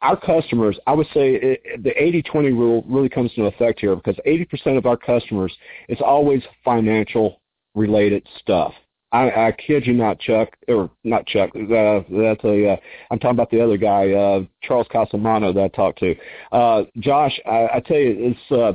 [0.00, 4.16] our customers, I would say it, the 80-20 rule really comes into effect here because
[4.26, 5.56] 80% of our customers,
[5.88, 7.40] it's always financial
[7.74, 8.74] related stuff.
[9.12, 11.50] I, I kid you not, Chuck, or not Chuck.
[11.54, 12.72] Uh, that's a.
[12.72, 12.76] Uh,
[13.10, 16.14] I'm talking about the other guy, uh, Charles Casamano, that I talked to.
[16.50, 18.72] Uh, Josh, I, I tell you, it's uh,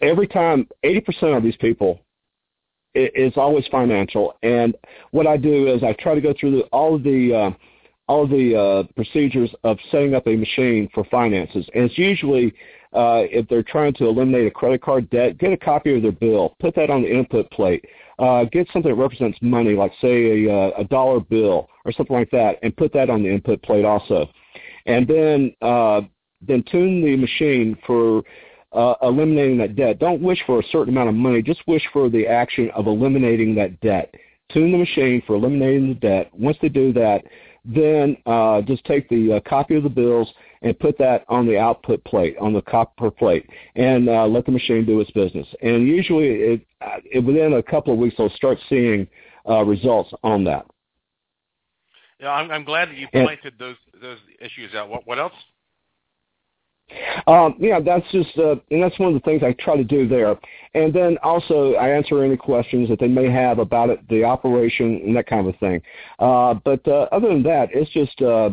[0.00, 2.00] every time 80% of these people
[2.94, 4.36] is always financial.
[4.42, 4.76] And
[5.10, 7.50] what I do is I try to go through the, all of the uh,
[8.08, 11.68] all of the uh, procedures of setting up a machine for finances.
[11.74, 12.54] And it's usually
[12.94, 16.12] uh, if they're trying to eliminate a credit card debt, get a copy of their
[16.12, 17.84] bill, put that on the input plate.
[18.18, 22.16] Uh, get something that represents money, like say a, uh, a dollar bill or something
[22.16, 24.28] like that, and put that on the input plate also.
[24.86, 26.00] And then uh,
[26.46, 28.22] then tune the machine for
[28.72, 29.98] uh, eliminating that debt.
[29.98, 31.42] Don't wish for a certain amount of money.
[31.42, 34.14] Just wish for the action of eliminating that debt.
[34.52, 36.30] Tune the machine for eliminating the debt.
[36.32, 37.22] Once they do that,
[37.64, 41.58] then uh, just take the uh, copy of the bills and put that on the
[41.58, 45.46] output plate, on the copper plate, and uh, let the machine do its business.
[45.62, 46.66] And usually, it,
[47.04, 49.06] it, within a couple of weeks, they'll start seeing
[49.48, 50.66] uh, results on that.
[52.20, 54.88] Yeah, I'm, I'm glad that you pointed and, those those issues out.
[54.88, 55.32] What, what else?
[57.26, 60.08] Um, yeah, that's just, uh, and that's one of the things I try to do
[60.08, 60.36] there.
[60.74, 65.02] And then also I answer any questions that they may have about it, the operation
[65.04, 65.82] and that kind of thing.
[66.18, 68.50] Uh, but uh, other than that, it's just, uh,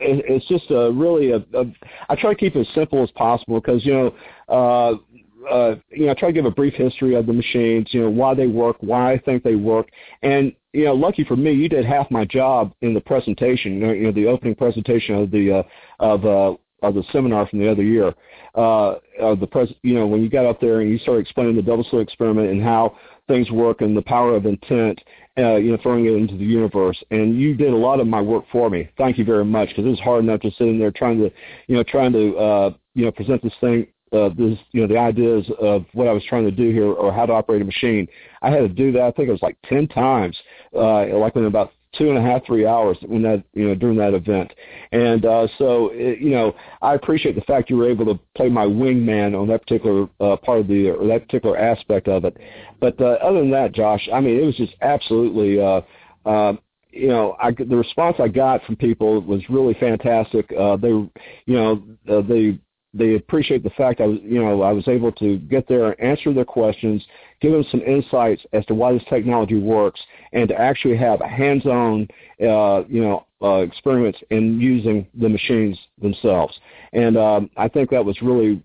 [0.00, 1.64] it, it's just a really a, a.
[2.08, 4.14] I try to keep it as simple as possible because you know,
[4.48, 8.02] uh, uh, you know, I try to give a brief history of the machines, you
[8.02, 9.88] know, why they work, why I think they work,
[10.22, 14.04] and you know, lucky for me, you did half my job in the presentation, you
[14.04, 15.62] know, the opening presentation of the uh,
[16.00, 18.14] of uh, of the seminar from the other year.
[18.54, 21.56] Uh, of the pres- you know, when you got up there and you started explaining
[21.56, 22.96] the double slit experiment and how
[23.28, 24.98] things work and the power of intent,
[25.38, 27.02] uh, you know, throwing it into the universe.
[27.10, 28.88] And you did a lot of my work for me.
[28.96, 31.30] Thank you very much because it was hard enough to sit in there trying to,
[31.66, 34.98] you know, trying to, uh, you know, present this thing uh, this, you know, the
[34.98, 38.06] ideas of what I was trying to do here or how to operate a machine.
[38.42, 39.02] I had to do that.
[39.02, 40.36] I think it was like ten times,
[40.74, 43.96] uh, like in about two and a half, three hours when that you know during
[43.98, 44.52] that event,
[44.92, 48.48] and uh, so it, you know I appreciate the fact you were able to play
[48.48, 52.36] my wingman on that particular uh, part of the or that particular aspect of it.
[52.80, 55.60] But uh, other than that, Josh, I mean it was just absolutely.
[55.60, 55.80] Uh,
[56.28, 56.54] uh,
[56.96, 60.50] you know, I, the response I got from people was really fantastic.
[60.58, 61.10] Uh, they, you
[61.46, 62.58] know, uh, they
[62.96, 66.00] they appreciate the fact I was, you know, I was able to get there and
[66.00, 67.04] answer their questions,
[67.40, 70.00] give them some insights as to why this technology works,
[70.32, 72.08] and to actually have a hands-on,
[72.40, 76.58] uh, you know, uh, experience in using the machines themselves.
[76.92, 78.62] And um, I think that was really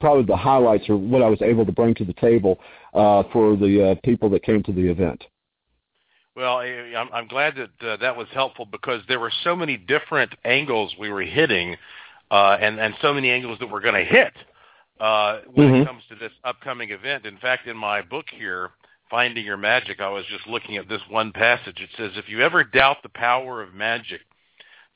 [0.00, 2.60] probably the highlights of what I was able to bring to the table
[2.94, 5.24] uh, for the uh, people that came to the event.
[6.36, 10.32] Well, I'm, I'm glad that uh, that was helpful because there were so many different
[10.44, 11.76] angles we were hitting
[12.30, 14.32] uh, and and so many angles that we're going to hit
[15.00, 15.82] uh, when mm-hmm.
[15.82, 17.26] it comes to this upcoming event.
[17.26, 18.70] In fact, in my book here,
[19.10, 21.80] Finding Your Magic, I was just looking at this one passage.
[21.80, 24.20] It says, "If you ever doubt the power of magic,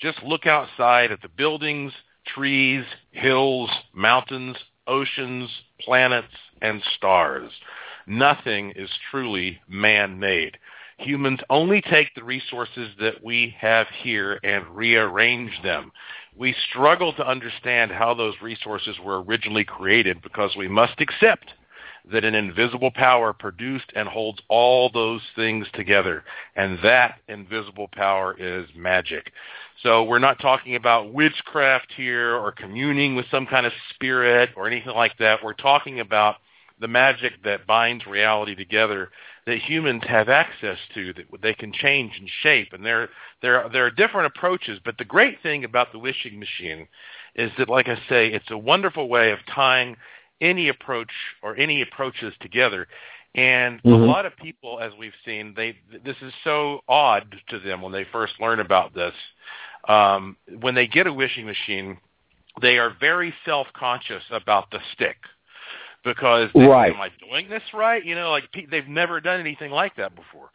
[0.01, 1.93] just look outside at the buildings,
[2.27, 6.27] trees, hills, mountains, oceans, planets,
[6.63, 7.51] and stars.
[8.07, 10.59] Nothing is truly man-made."
[11.01, 15.93] Humans only take the resources that we have here and rearrange them
[16.39, 21.53] we struggle to understand how those resources were originally created because we must accept
[22.11, 26.25] that an invisible power produced and holds all those things together.
[26.57, 29.33] And that invisible power is magic.
[29.83, 34.67] So we're not talking about witchcraft here or communing with some kind of spirit or
[34.67, 35.45] anything like that.
[35.45, 36.37] We're talking about
[36.81, 39.11] the magic that binds reality together
[39.47, 43.09] that humans have access to that they can change and shape and there
[43.43, 46.87] there there are different approaches but the great thing about the wishing machine
[47.35, 49.97] is that like I say it's a wonderful way of tying
[50.41, 51.11] any approach
[51.43, 52.87] or any approaches together
[53.35, 53.93] and mm-hmm.
[53.93, 57.93] a lot of people as we've seen they this is so odd to them when
[57.93, 59.15] they first learn about this
[59.89, 61.97] um, when they get a wishing machine
[62.61, 65.17] they are very self-conscious about the stick
[66.15, 66.95] because they, right.
[66.95, 68.05] am I doing this right?
[68.05, 70.51] You know, like they've never done anything like that before.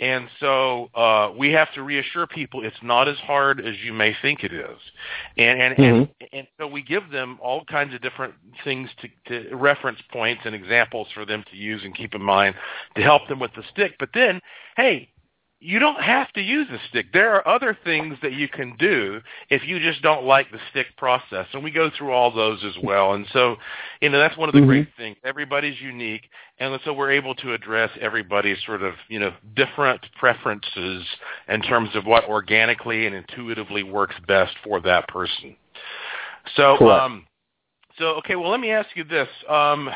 [0.00, 4.16] And so uh, we have to reassure people it's not as hard as you may
[4.20, 4.78] think it is,
[5.36, 6.12] and and mm-hmm.
[6.20, 8.34] and, and so we give them all kinds of different
[8.64, 12.56] things to, to reference points and examples for them to use and keep in mind
[12.96, 13.94] to help them with the stick.
[14.00, 14.40] But then,
[14.76, 15.08] hey,
[15.62, 17.12] you don't have to use a stick.
[17.12, 20.88] There are other things that you can do if you just don't like the stick
[20.96, 21.46] process.
[21.52, 23.12] And we go through all those as well.
[23.12, 23.56] And so,
[24.00, 24.68] you know, that's one of the mm-hmm.
[24.68, 25.16] great things.
[25.24, 26.22] Everybody's unique.
[26.58, 31.06] And so we're able to address everybody's sort of, you know, different preferences
[31.48, 35.54] in terms of what organically and intuitively works best for that person.
[36.56, 37.24] So, um,
[37.98, 39.28] so, okay, well, let me ask you this.
[39.48, 39.88] Um,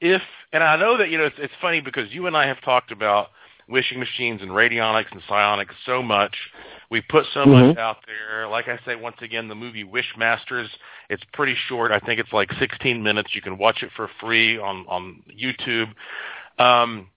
[0.00, 2.60] if, and I know that, you know, it's, it's funny because you and I have
[2.62, 3.30] talked about
[3.70, 6.34] wishing machines and radionics and psionics so much.
[6.90, 7.68] We put so mm-hmm.
[7.68, 8.48] much out there.
[8.48, 10.68] Like I say, once again, the movie Wishmasters,
[11.08, 11.92] it's pretty short.
[11.92, 13.34] I think it's like 16 minutes.
[13.34, 15.92] You can watch it for free on, on YouTube.
[16.58, 17.08] Um,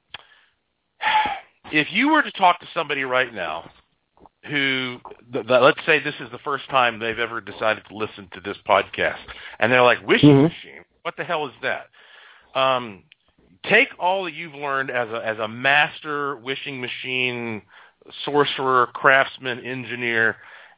[1.71, 3.69] if you were to talk to somebody right now
[4.49, 4.99] who,
[5.31, 8.41] the, the, let's say this is the first time they've ever decided to listen to
[8.41, 9.19] this podcast,
[9.59, 10.43] and they're like, wishing mm-hmm.
[10.43, 11.87] machine, what the hell is that?
[12.59, 13.03] Um,
[13.69, 17.61] take all that you've learned as a as a master wishing machine
[18.25, 20.35] sorcerer, craftsman, engineer,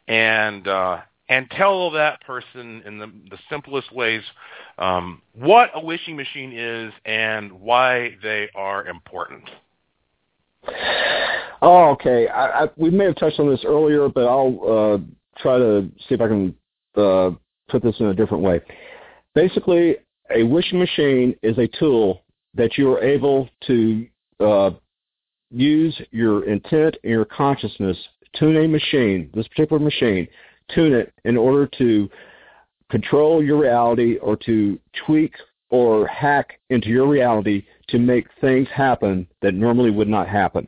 [0.08, 4.22] and uh, and tell that person in the, the simplest ways
[4.78, 9.50] um, what a wishing machine is and why they are important.
[11.62, 12.28] Oh, okay.
[12.28, 16.16] I, I, we may have touched on this earlier, but I'll uh, try to see
[16.16, 16.56] if I can
[16.96, 17.32] uh,
[17.70, 18.62] put this in a different way.
[19.34, 19.98] Basically,
[20.36, 22.22] a wishing machine is a tool
[22.56, 24.08] that you are able to
[24.40, 24.72] uh,
[25.52, 27.98] use your intent and your consciousness,
[28.36, 30.28] tune a machine, this particular machine,
[30.74, 32.10] tune it in order to
[32.90, 35.34] control your reality or to tweak
[35.70, 40.68] or hack into your reality to make things happen that normally would not happen.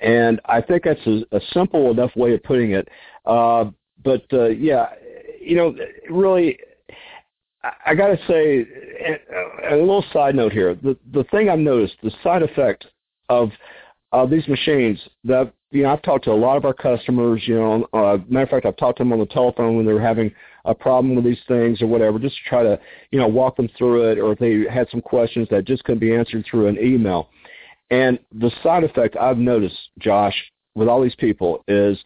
[0.00, 2.88] And I think that's a, a simple enough way of putting it.
[3.24, 3.66] Uh,
[4.02, 4.90] but uh, yeah,
[5.40, 5.74] you know,
[6.10, 6.58] really,
[7.86, 8.66] I got to say,
[9.70, 10.74] a little side note here.
[10.74, 12.86] The the thing I've noticed, the side effect
[13.28, 13.50] of
[14.12, 17.42] uh, these machines that you know I've talked to a lot of our customers.
[17.46, 19.92] You know, uh, matter of fact, I've talked to them on the telephone when they
[19.92, 20.32] were having
[20.64, 22.78] a problem with these things or whatever, just to try to
[23.10, 26.00] you know walk them through it, or if they had some questions that just couldn't
[26.00, 27.30] be answered through an email.
[27.90, 30.34] And the side effect I've noticed, Josh,
[30.74, 31.98] with all these people is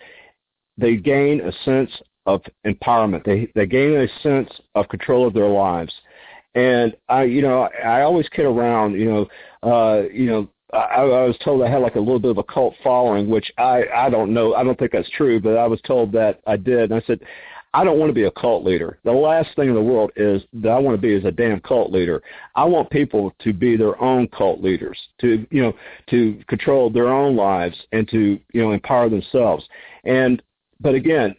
[0.76, 1.90] they gain a sense
[2.28, 3.24] of empowerment.
[3.24, 5.92] They they gain a sense of control of their lives.
[6.54, 9.26] And I, you know, I always kid around, you know,
[9.62, 12.42] uh, you know, I, I was told I had like a little bit of a
[12.42, 14.54] cult following, which I I don't know.
[14.54, 16.90] I don't think that's true, but I was told that I did.
[16.90, 17.20] And I said,
[17.72, 18.98] I don't want to be a cult leader.
[19.04, 21.60] The last thing in the world is that I want to be is a damn
[21.60, 22.22] cult leader.
[22.54, 25.72] I want people to be their own cult leaders, to you know,
[26.10, 29.66] to control their own lives and to you know empower themselves.
[30.04, 30.42] And
[30.80, 31.34] but again,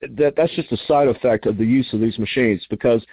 [0.00, 3.04] that that's just a side effect of the use of these machines because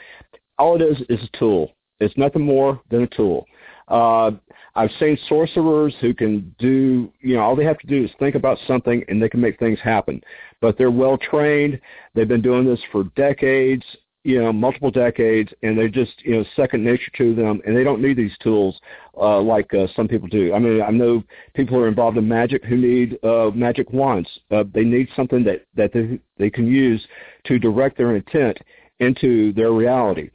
[0.57, 1.71] all it is is a tool.
[1.99, 3.45] It's nothing more than a tool.
[3.87, 4.31] Uh,
[4.75, 8.35] I've seen sorcerers who can do, you know, all they have to do is think
[8.35, 10.21] about something and they can make things happen.
[10.61, 11.79] But they're well trained.
[12.13, 13.83] They've been doing this for decades,
[14.23, 17.83] you know, multiple decades, and they're just, you know, second nature to them, and they
[17.83, 18.79] don't need these tools
[19.17, 20.53] uh, like uh, some people do.
[20.53, 24.29] I mean, I know people who are involved in magic who need uh, magic wands.
[24.51, 27.05] Uh, they need something that that they they can use
[27.45, 28.57] to direct their intent
[28.99, 30.29] into their reality.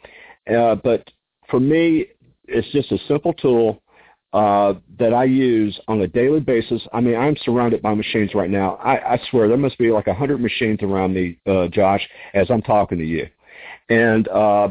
[0.53, 1.09] Uh, but
[1.51, 2.07] for me,
[2.47, 3.83] it's just a simple tool
[4.33, 6.83] uh, that I use on a daily basis.
[6.93, 8.76] I mean, I'm surrounded by machines right now.
[8.76, 12.51] I, I swear there must be like a hundred machines around me, uh, Josh, as
[12.51, 13.26] I'm talking to you,
[13.93, 14.68] and uh,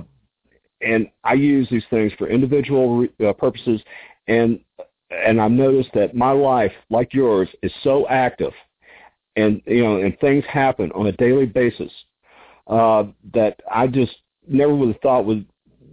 [0.82, 3.82] and I use these things for individual uh, purposes,
[4.28, 4.59] and
[5.11, 8.53] and I've noticed that my life, like yours, is so active,
[9.36, 11.91] and you know, and things happen on a daily basis
[12.67, 13.03] uh,
[13.34, 14.13] that I just
[14.47, 15.45] never would have thought would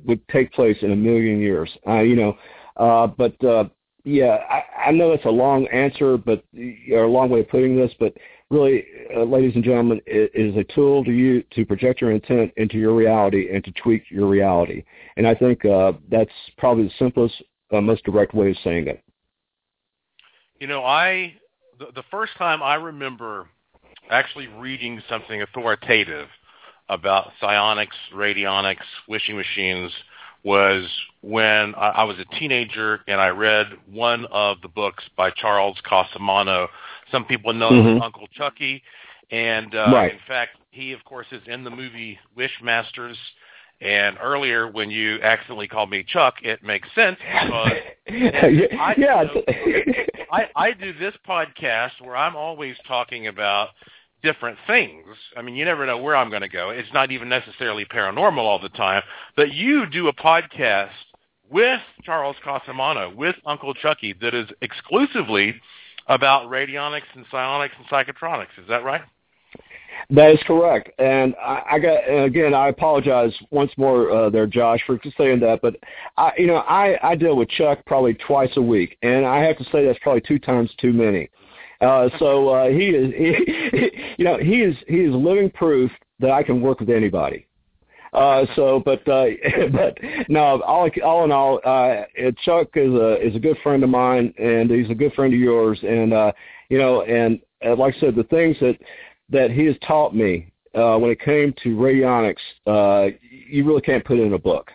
[0.06, 1.70] would take place in a million years.
[1.86, 2.38] Uh, you know,
[2.78, 3.64] uh, but uh,
[4.04, 6.42] yeah, I, I know it's a long answer, but
[6.90, 8.14] or a long way of putting this, but
[8.50, 8.84] really,
[9.14, 12.78] uh, ladies and gentlemen, it is a tool to you to project your intent into
[12.78, 14.84] your reality and to tweak your reality.
[15.16, 17.42] And I think uh, that's probably the simplest,
[17.72, 19.02] uh, most direct way of saying it.
[20.58, 21.34] You know, I
[21.78, 23.46] the, the first time I remember
[24.10, 26.28] actually reading something authoritative
[26.88, 28.76] about psionics, radionics,
[29.08, 29.92] wishing machines
[30.44, 30.88] was
[31.20, 36.68] when I, was a teenager and I read one of the books by Charles Cosimano.
[37.10, 37.88] Some people know mm-hmm.
[37.88, 38.82] him as Uncle Chucky,
[39.30, 40.12] and uh, right.
[40.12, 43.16] in fact, he of course is in the movie Wishmasters.
[43.80, 47.72] And earlier, when you accidentally called me Chuck, it makes sense because
[48.08, 49.22] I, yeah,
[50.32, 53.68] I, I do this podcast where I'm always talking about
[54.22, 55.04] different things.
[55.36, 56.70] I mean, you never know where I'm going to go.
[56.70, 59.02] It's not even necessarily paranormal all the time.
[59.36, 60.90] But you do a podcast
[61.50, 65.54] with Charles Cosimano, with Uncle Chucky, that is exclusively
[66.06, 68.58] about radionics and psionics and psychotronics.
[68.58, 69.02] Is that right?
[70.10, 72.54] That is correct, and I, I got and again.
[72.54, 75.60] I apologize once more, uh, there, Josh, for saying that.
[75.60, 75.76] But
[76.16, 79.58] I, you know, I I deal with Chuck probably twice a week, and I have
[79.58, 81.28] to say that's probably two times too many.
[81.80, 86.30] Uh, so uh, he is, he, you know, he is he is living proof that
[86.30, 87.46] I can work with anybody.
[88.12, 89.26] Uh, so, but uh,
[89.72, 89.98] but
[90.28, 92.02] no, all all in all, uh,
[92.44, 95.40] Chuck is a is a good friend of mine, and he's a good friend of
[95.40, 96.32] yours, and uh,
[96.68, 98.78] you know, and uh, like I said, the things that
[99.30, 104.04] that he has taught me uh, when it came to radionics, uh, you really can't
[104.04, 104.70] put it in a book,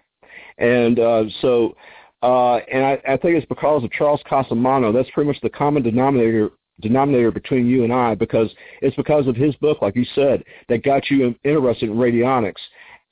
[0.57, 1.75] and uh, so.
[2.21, 4.93] Uh, and I, I think it's because of Charles Cosimano.
[4.93, 6.51] That's pretty much the common denominator
[6.83, 8.49] denominator between you and I because
[8.81, 12.61] it's because of his book, like you said, that got you interested in radionics.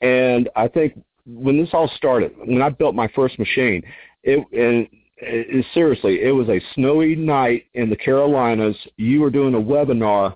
[0.02, 3.84] And I think when this all started, when I built my first machine,
[4.24, 8.76] it and it, seriously, it was a snowy night in the Carolinas.
[8.98, 10.36] You were doing a webinar.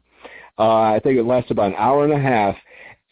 [0.58, 2.56] Uh, I think it lasted about an hour and a half.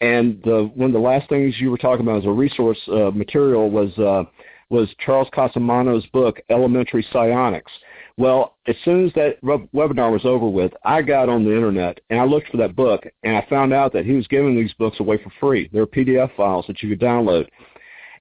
[0.00, 3.10] And the, one of the last things you were talking about as a resource uh,
[3.10, 4.24] material was uh,
[4.70, 7.72] was Charles Cosimano's book, Elementary Psionics.
[8.16, 12.20] Well, as soon as that webinar was over with, I got on the internet and
[12.20, 15.00] I looked for that book and I found out that he was giving these books
[15.00, 15.68] away for free.
[15.72, 17.48] They're PDF files that you could download.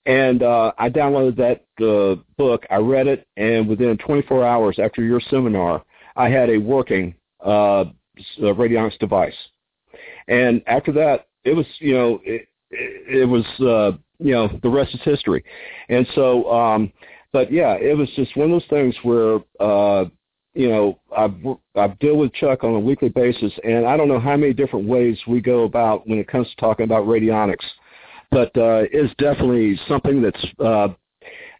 [0.05, 2.65] And uh, I downloaded that uh, book.
[2.69, 5.83] I read it, and within 24 hours after your seminar,
[6.17, 7.85] I had a working uh,
[8.41, 9.35] radionics device.
[10.27, 14.93] And after that, it was you know it, it was uh, you know the rest
[14.93, 15.43] is history.
[15.87, 16.91] And so um,
[17.33, 20.05] but yeah, it was just one of those things where uh,
[20.53, 21.35] you know I've
[21.75, 24.87] I've deal with Chuck on a weekly basis, and I don't know how many different
[24.87, 27.65] ways we go about when it comes to talking about radionics,
[28.31, 30.89] but uh, it's definitely something that's uh,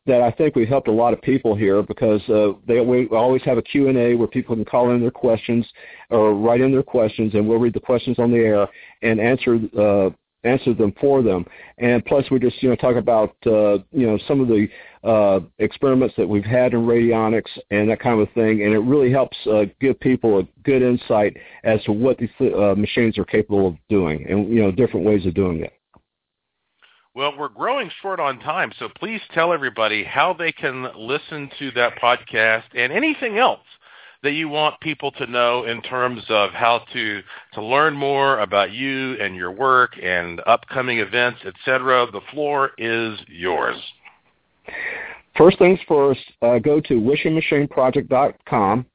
[0.05, 3.41] that I think we helped a lot of people here because uh, they we always
[3.43, 5.67] have a Q and A where people can call in their questions
[6.11, 8.67] or write in their questions, and we'll read the questions on the air
[9.01, 10.09] and answer uh,
[10.43, 11.45] answer them for them.
[11.77, 14.67] And plus, we just you know talk about uh, you know some of the
[15.03, 19.11] uh, experiments that we've had in radionics and that kind of thing, and it really
[19.11, 23.67] helps uh, give people a good insight as to what these uh, machines are capable
[23.67, 25.73] of doing, and you know different ways of doing it.
[27.15, 31.69] Well, we're growing short on time, so please tell everybody how they can listen to
[31.71, 33.59] that podcast and anything else
[34.23, 37.21] that you want people to know in terms of how to
[37.53, 42.07] to learn more about you and your work and upcoming events, etc.
[42.11, 43.77] The floor is yours.
[45.37, 48.85] First things first, uh, go to wishingmachineproject.com.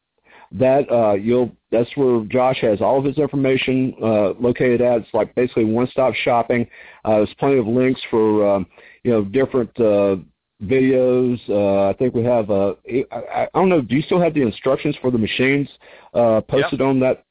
[0.50, 5.02] That uh, you'll that's where Josh has all of his information uh, located at.
[5.02, 6.66] It's like basically one-stop shopping.
[7.04, 8.66] Uh, there's plenty of links for um,
[9.04, 10.16] you know different uh,
[10.62, 11.38] videos.
[11.48, 12.50] Uh, I think we have.
[12.50, 12.74] Uh,
[13.12, 13.80] I, I don't know.
[13.80, 15.68] Do you still have the instructions for the machines
[16.14, 16.86] uh, posted yeah.
[16.86, 17.24] on that?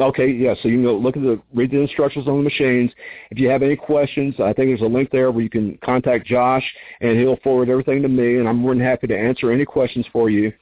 [0.00, 0.54] Okay, yeah.
[0.62, 2.92] So you can go look at the read the instructions on the machines.
[3.30, 6.26] If you have any questions, I think there's a link there where you can contact
[6.26, 6.64] Josh,
[7.00, 10.06] and he'll forward everything to me, and I'm more than happy to answer any questions
[10.12, 10.52] for you.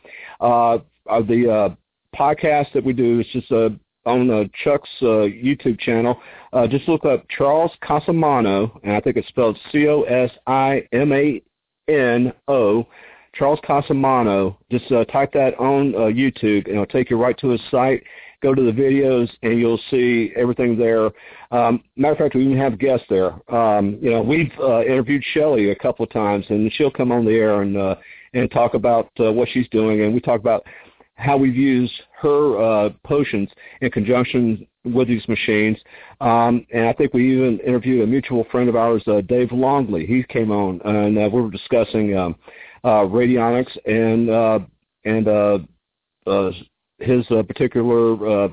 [0.40, 0.78] Uh,
[1.10, 1.74] uh the uh,
[2.16, 3.70] podcast that we do is just uh,
[4.06, 6.18] on uh, Chuck's uh, YouTube channel.
[6.52, 9.58] Uh, just look up Charles Cosimano, and I think it's spelled
[11.88, 12.86] C-O-S-I-M-A-N-O.
[13.34, 14.56] Charles Cosimano.
[14.70, 18.02] Just uh, type that on uh, YouTube, and it'll take you right to his site.
[18.42, 21.10] Go to the videos, and you'll see everything there.
[21.50, 23.32] Um, matter of fact, we even have guests there.
[23.54, 27.24] Um, you know, we've uh, interviewed Shelly a couple of times, and she'll come on
[27.24, 27.94] the air and uh,
[28.34, 30.64] and talk about uh, what she's doing, and we talk about
[31.22, 33.48] how we've used her uh, potions
[33.80, 35.78] in conjunction with these machines.
[36.20, 40.04] Um, and I think we even interviewed a mutual friend of ours, uh, Dave Longley.
[40.06, 42.36] He came on, and uh, we were discussing um,
[42.84, 44.58] uh, radionics and uh,
[45.04, 45.58] and uh,
[46.26, 46.50] uh,
[46.98, 48.48] his uh, particular uh,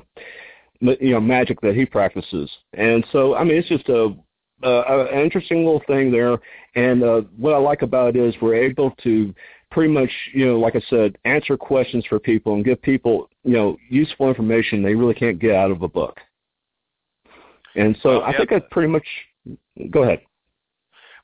[0.80, 2.50] you know magic that he practices.
[2.74, 4.14] And so, I mean, it's just a
[4.62, 6.38] uh, an interesting little thing there.
[6.74, 9.34] And uh, what I like about it is we're able to
[9.70, 13.52] pretty much, you know, like I said, answer questions for people and give people, you
[13.52, 16.18] know, useful information they really can't get out of a book.
[17.76, 18.36] And so Well, I yeah.
[18.38, 19.06] think that's pretty much.
[19.90, 20.20] Go ahead.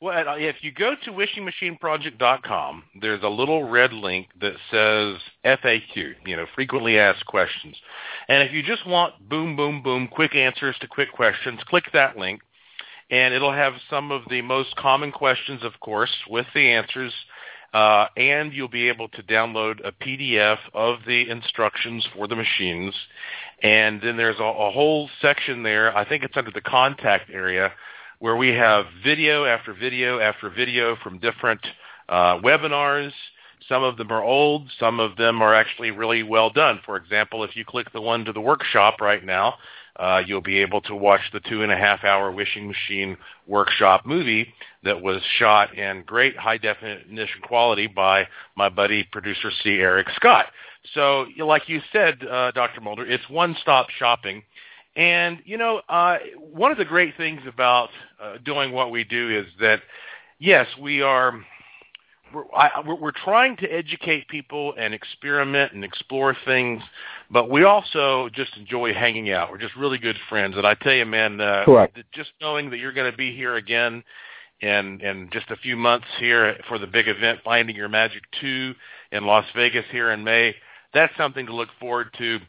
[0.01, 6.15] Well, uh, if you go to wishingmachineproject.com, there's a little red link that says FAQ,
[6.27, 7.77] you know, frequently asked questions.
[8.29, 12.17] And if you just want boom, boom, boom, quick answers to quick questions, click that
[12.17, 12.43] link.
[13.11, 17.13] And it'll have some of the most common questions, of course, with the answers.
[17.77, 22.95] Uh, and you'll be able to download a PDF of the instructions for the machines.
[23.63, 27.73] And then there's a, a whole section there, I think it's under the contact area,
[28.19, 31.61] where we have video after video after video from different
[32.09, 33.13] uh, webinars.
[33.69, 34.71] Some of them are old.
[34.81, 36.81] Some of them are actually really well done.
[36.87, 39.57] For example, if you click the one to the workshop right now,
[39.99, 43.17] uh, you'll be able to watch the two and a half hour wishing machine
[43.47, 44.53] workshop movie
[44.85, 48.27] that was shot in great high definition quality by
[48.57, 49.71] my buddy producer C.
[49.81, 50.47] Eric Scott.
[50.95, 52.81] So, like you said, uh, Dr.
[52.81, 54.43] Mulder, it's one-stop shopping.
[54.95, 57.91] And, you know, uh, one of the great things about
[58.23, 59.81] uh, doing what we do is that,
[60.39, 61.41] yes, we are
[62.33, 66.83] we're, I, we're, trying to educate people and experiment and explore things,
[67.31, 69.51] but we also just enjoy hanging out.
[69.51, 70.57] We're just really good friends.
[70.57, 71.99] And I tell you, man, uh, Correct.
[72.13, 74.03] just knowing that you're going to be here again
[74.61, 78.75] in in just a few months here for the big event, Finding Your Magic 2
[79.13, 80.55] in Las Vegas here in May,
[80.95, 82.41] that's something to look forward to.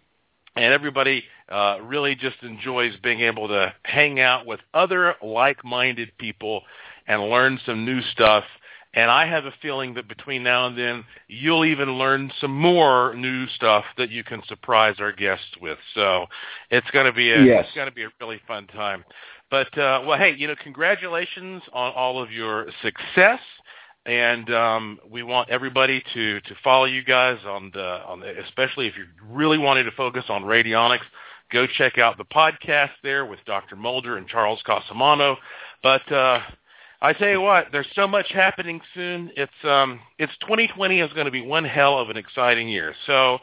[0.56, 6.64] And everybody uh, really just enjoys being able to hang out with other like-minded people
[7.08, 8.44] and learn some new stuff.
[8.94, 13.14] And I have a feeling that between now and then, you'll even learn some more
[13.16, 15.78] new stuff that you can surprise our guests with.
[15.94, 16.26] So
[16.72, 17.66] it's going to be a Yes.
[17.68, 19.04] it's going to be a really fun time.
[19.52, 23.40] But uh, well, hey, you know, congratulations on all of your success,
[24.06, 28.88] and um, we want everybody to to follow you guys on the on the, especially
[28.88, 31.06] if you're really wanting to focus on radionics.
[31.52, 33.76] Go check out the podcast there with Dr.
[33.78, 35.38] Mulder and Charles Cosimano.
[35.82, 36.40] But uh,
[37.02, 39.32] I tell you what, there's so much happening soon.
[39.36, 42.96] It's um, it's 2020 is going to be one hell of an exciting year.
[43.06, 43.38] So,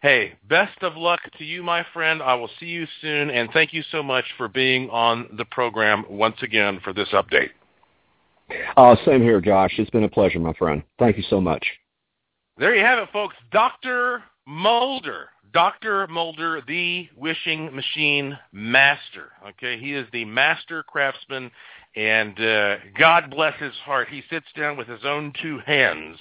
[0.00, 2.22] hey, best of luck to you, my friend.
[2.22, 6.04] I will see you soon, and thank you so much for being on the program
[6.08, 7.50] once again for this update.
[8.76, 9.72] Uh, same here, Josh.
[9.78, 10.82] It's been a pleasure, my friend.
[10.98, 11.66] Thank you so much.
[12.58, 13.34] There you have it, folks.
[13.50, 14.22] Dr.
[14.46, 15.30] Mulder.
[15.52, 16.06] Dr.
[16.06, 19.32] Mulder, the wishing machine master.
[19.48, 21.50] Okay, he is the master craftsman,
[21.96, 24.08] and uh, God bless his heart.
[24.08, 26.18] He sits down with his own two hands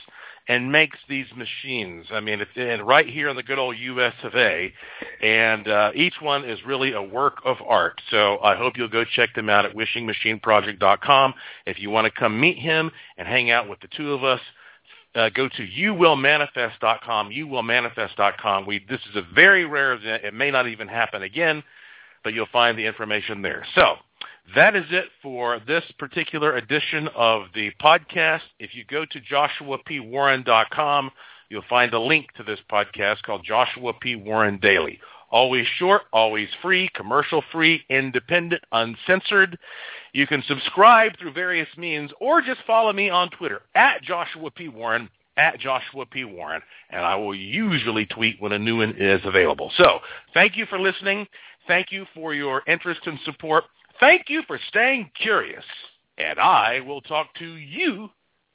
[0.47, 2.07] and makes these machines.
[2.11, 4.15] I mean, it's and right here in the good old U.S.
[4.23, 4.73] of A.
[5.21, 8.01] And uh, each one is really a work of art.
[8.09, 11.33] So I hope you'll go check them out at wishingmachineproject.com.
[11.67, 14.41] If you want to come meet him and hang out with the two of us,
[15.13, 18.65] uh, go to youwillmanifest.com, youwillmanifest.com.
[18.65, 20.23] We, this is a very rare event.
[20.23, 21.63] It may not even happen again,
[22.23, 23.65] but you'll find the information there.
[23.75, 23.97] So
[24.55, 28.41] that is it for this particular edition of the podcast.
[28.59, 31.11] If you go to joshuapwarren.com,
[31.49, 34.15] you'll find a link to this podcast called Joshua P.
[34.15, 34.99] Warren Daily.
[35.31, 39.57] Always short, always free, commercial free, independent, uncensored.
[40.13, 44.69] You can subscribe through various means or just follow me on Twitter at Joshua P.
[44.69, 46.23] Warren, at Joshua P.
[46.25, 49.71] Warren, and I will usually tweet when a new one is available.
[49.77, 49.99] So
[50.33, 51.27] thank you for listening.
[51.67, 53.65] Thank you for your interest and support.
[53.99, 55.65] Thank you for staying curious,
[56.17, 58.09] and I will talk to you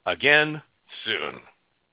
[0.05, 0.61] again
[1.05, 1.39] soon.